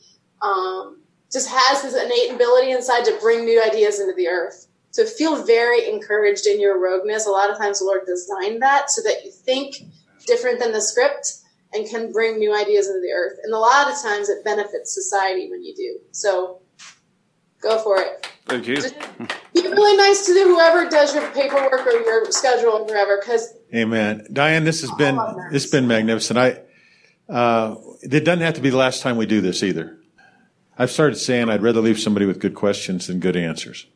[0.42, 1.01] um,
[1.32, 4.66] just has this innate ability inside to bring new ideas into the earth.
[4.90, 7.26] So feel very encouraged in your rogueness.
[7.26, 9.76] A lot of times the Lord designed that so that you think
[10.26, 11.38] different than the script
[11.72, 13.38] and can bring new ideas into the earth.
[13.42, 15.98] And a lot of times it benefits society when you do.
[16.10, 16.60] So
[17.62, 18.28] go for it.
[18.46, 18.76] thank you
[19.54, 24.26] Be really nice to whoever does your paperwork or your schedule or whatever, because Amen.
[24.30, 25.18] Diane, this has been
[25.52, 26.38] it's been magnificent.
[26.38, 26.60] I
[27.32, 30.01] uh, it doesn't have to be the last time we do this either.
[30.78, 33.86] I've started saying I'd rather leave somebody with good questions than good answers,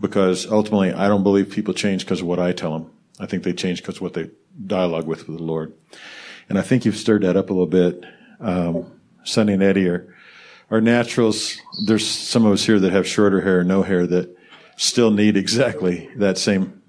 [0.00, 2.90] because ultimately I don't believe people change because of what I tell them.
[3.20, 4.30] I think they change because of what they
[4.66, 5.72] dialogue with with the Lord,
[6.48, 8.04] and I think you've stirred that up a little bit.
[8.40, 10.14] Um, Sonny and Eddie are
[10.70, 11.58] are naturals.
[11.86, 14.36] There's some of us here that have shorter hair no hair that
[14.76, 16.82] still need exactly that same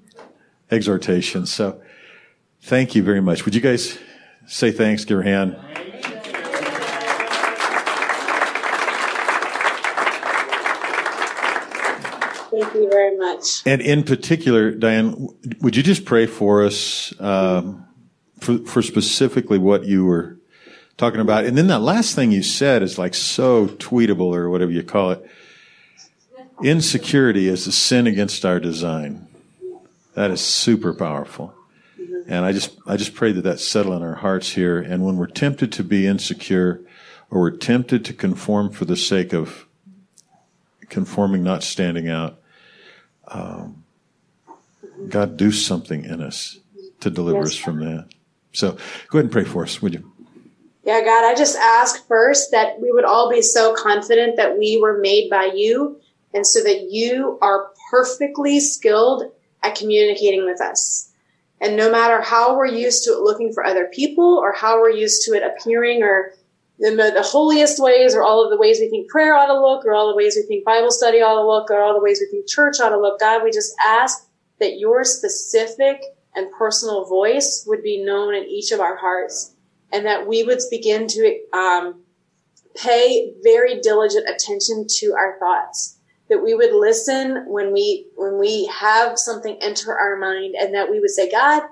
[0.71, 1.45] exhortation.
[1.45, 1.81] So
[2.61, 3.45] thank you very much.
[3.45, 3.97] Would you guys
[4.45, 5.05] say thanks?
[5.05, 5.57] Give a hand.
[12.59, 13.65] Thank you very much.
[13.65, 15.27] And in particular, Diane,
[15.61, 17.85] would you just pray for us um,
[18.39, 20.37] for, for specifically what you were
[20.97, 21.45] talking about?
[21.45, 25.11] And then that last thing you said is like so tweetable or whatever you call
[25.11, 25.29] it.
[26.63, 29.27] Insecurity is a sin against our design.
[30.15, 31.53] That is super powerful.
[32.27, 34.79] And I just, I just pray that that settle in our hearts here.
[34.79, 36.81] And when we're tempted to be insecure
[37.29, 39.67] or we're tempted to conform for the sake of
[40.89, 42.39] conforming, not standing out,
[43.27, 43.83] um,
[45.09, 46.59] God do something in us
[47.01, 47.49] to deliver Yes.
[47.49, 48.07] us from that.
[48.53, 50.11] So go ahead and pray for us, would you?
[50.83, 54.79] Yeah, God, I just ask first that we would all be so confident that we
[54.81, 55.99] were made by you
[56.33, 59.31] and so that you are perfectly skilled
[59.63, 61.11] at communicating with us.
[61.59, 64.91] And no matter how we're used to it looking for other people or how we're
[64.91, 66.33] used to it appearing or
[66.79, 69.85] the, the holiest ways or all of the ways we think prayer ought to look
[69.85, 72.19] or all the ways we think Bible study ought to look or all the ways
[72.19, 74.27] we think church ought to look, God, we just ask
[74.59, 76.01] that your specific
[76.35, 79.55] and personal voice would be known in each of our hearts
[79.91, 82.01] and that we would begin to um,
[82.75, 85.95] pay very diligent attention to our thoughts.
[86.29, 90.91] That we would listen when we when we have something enter our mind and that
[90.91, 91.63] we would say god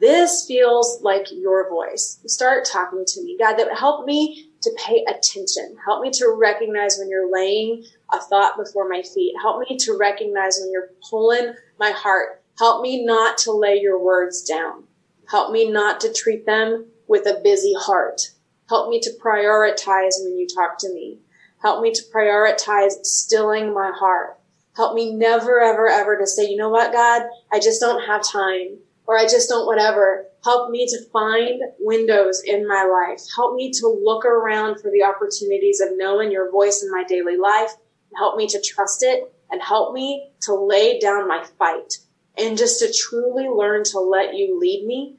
[0.00, 2.20] this feels like your voice.
[2.26, 3.36] Start talking to me.
[3.38, 5.76] God that would help me to pay attention.
[5.84, 9.34] Help me to recognize when you're laying a thought before my feet.
[9.40, 12.42] Help me to recognize when you're pulling my heart.
[12.58, 14.84] Help me not to lay your words down.
[15.28, 18.32] Help me not to treat them with a busy heart.
[18.68, 21.18] Help me to prioritize when you talk to me.
[21.60, 24.38] Help me to prioritize stilling my heart.
[24.76, 27.22] Help me never, ever, ever to say, you know what, God,
[27.52, 30.26] I just don't have time or I just don't whatever.
[30.48, 33.20] Help me to find windows in my life.
[33.36, 37.36] Help me to look around for the opportunities of knowing your voice in my daily
[37.36, 37.72] life.
[38.16, 41.98] Help me to trust it and help me to lay down my fight
[42.38, 45.18] and just to truly learn to let you lead me.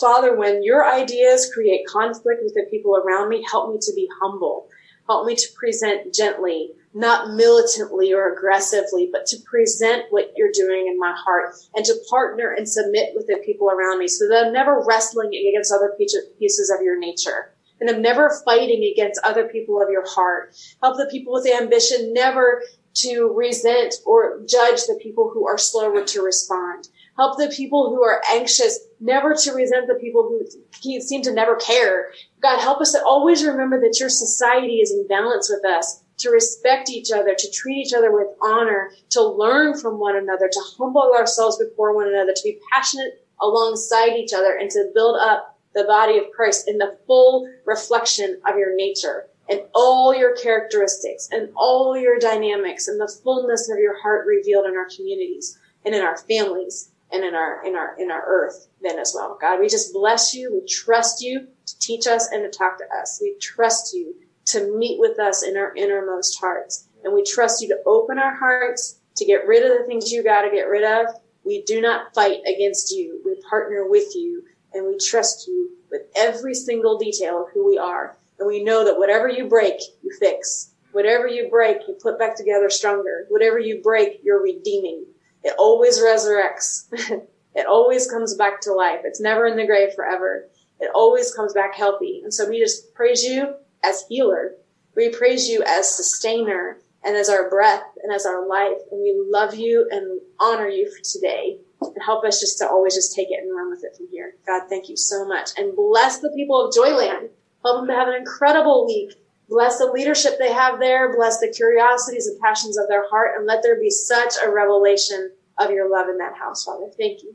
[0.00, 4.08] Father, when your ideas create conflict with the people around me, help me to be
[4.22, 4.68] humble
[5.10, 10.88] Help me to present gently, not militantly or aggressively, but to present what you're doing
[10.88, 14.46] in my heart and to partner and submit with the people around me so that
[14.46, 17.54] I'm never wrestling against other pieces of your nature.
[17.80, 20.54] And I'm never fighting against other people of your heart.
[20.82, 22.62] Help the people with ambition never
[22.92, 26.88] to resent or judge the people who are slower to respond.
[27.16, 31.54] Help the people who are anxious never to resent the people who seem to never
[31.56, 32.12] care.
[32.42, 36.30] God, help us to always remember that your society is in balance with us, to
[36.30, 40.60] respect each other, to treat each other with honor, to learn from one another, to
[40.78, 45.58] humble ourselves before one another, to be passionate alongside each other, and to build up
[45.74, 51.28] the body of Christ in the full reflection of your nature and all your characteristics
[51.32, 55.94] and all your dynamics and the fullness of your heart revealed in our communities and
[55.94, 59.36] in our families and in our in our in our earth then as well.
[59.40, 60.52] God, we just bless you.
[60.52, 63.18] We trust you to teach us and to talk to us.
[63.20, 64.14] We trust you
[64.52, 66.88] to meet with us in our innermost hearts.
[67.04, 70.22] And we trust you to open our hearts to get rid of the things you
[70.22, 71.14] got to get rid of.
[71.44, 73.20] We do not fight against you.
[73.24, 77.78] We partner with you and we trust you with every single detail of who we
[77.78, 78.16] are.
[78.38, 80.72] And we know that whatever you break, you fix.
[80.92, 83.26] Whatever you break, you put back together stronger.
[83.28, 85.04] Whatever you break, you're redeeming.
[85.44, 86.86] It always resurrects.
[87.54, 89.00] it always comes back to life.
[89.04, 90.48] It's never in the grave forever.
[90.80, 92.20] It always comes back healthy.
[92.22, 94.54] And so we just praise you as healer.
[94.96, 98.78] We praise you as sustainer and as our breath and as our life.
[98.90, 101.58] And we love you and honor you for today.
[101.80, 104.34] And help us just to always just take it and run with it from here.
[104.46, 105.50] God, thank you so much.
[105.56, 107.30] And bless the people of Joyland.
[107.64, 109.14] Help them to have an incredible week.
[109.48, 111.14] Bless the leadership they have there.
[111.16, 113.32] Bless the curiosities and passions of their heart.
[113.36, 116.86] And let there be such a revelation of your love in that house, Father.
[116.96, 117.34] Thank you.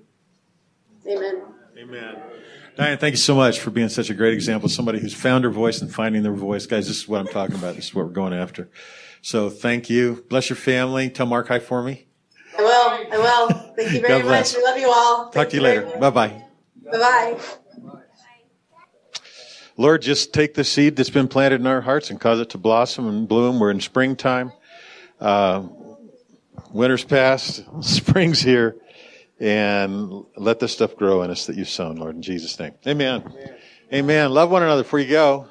[1.08, 1.42] Amen.
[1.78, 2.16] Amen.
[2.76, 4.68] Diane, thank you so much for being such a great example.
[4.68, 6.66] Somebody who's found her voice and finding their voice.
[6.66, 7.76] Guys, this is what I'm talking about.
[7.76, 8.70] This is what we're going after.
[9.22, 10.26] So thank you.
[10.30, 11.10] Bless your family.
[11.10, 12.08] Tell Mark hi for me.
[12.58, 13.14] I will.
[13.14, 13.74] I will.
[13.78, 14.56] Thank you very much.
[14.56, 15.26] We love you all.
[15.26, 16.00] Talk thank to you, you later.
[16.00, 16.44] Bye bye.
[16.92, 17.40] Bye bye.
[19.78, 22.58] Lord, just take the seed that's been planted in our hearts and cause it to
[22.58, 23.60] blossom and bloom.
[23.60, 24.52] We're in springtime.
[25.20, 25.64] Uh,
[26.72, 28.76] winter's past, spring's here,
[29.40, 32.74] and let this stuff grow in us that you've sown, Lord, in Jesus' name.
[32.88, 33.24] Amen.
[33.26, 33.56] Amen.
[33.94, 34.32] Amen.
[34.32, 35.48] Love one another before you go.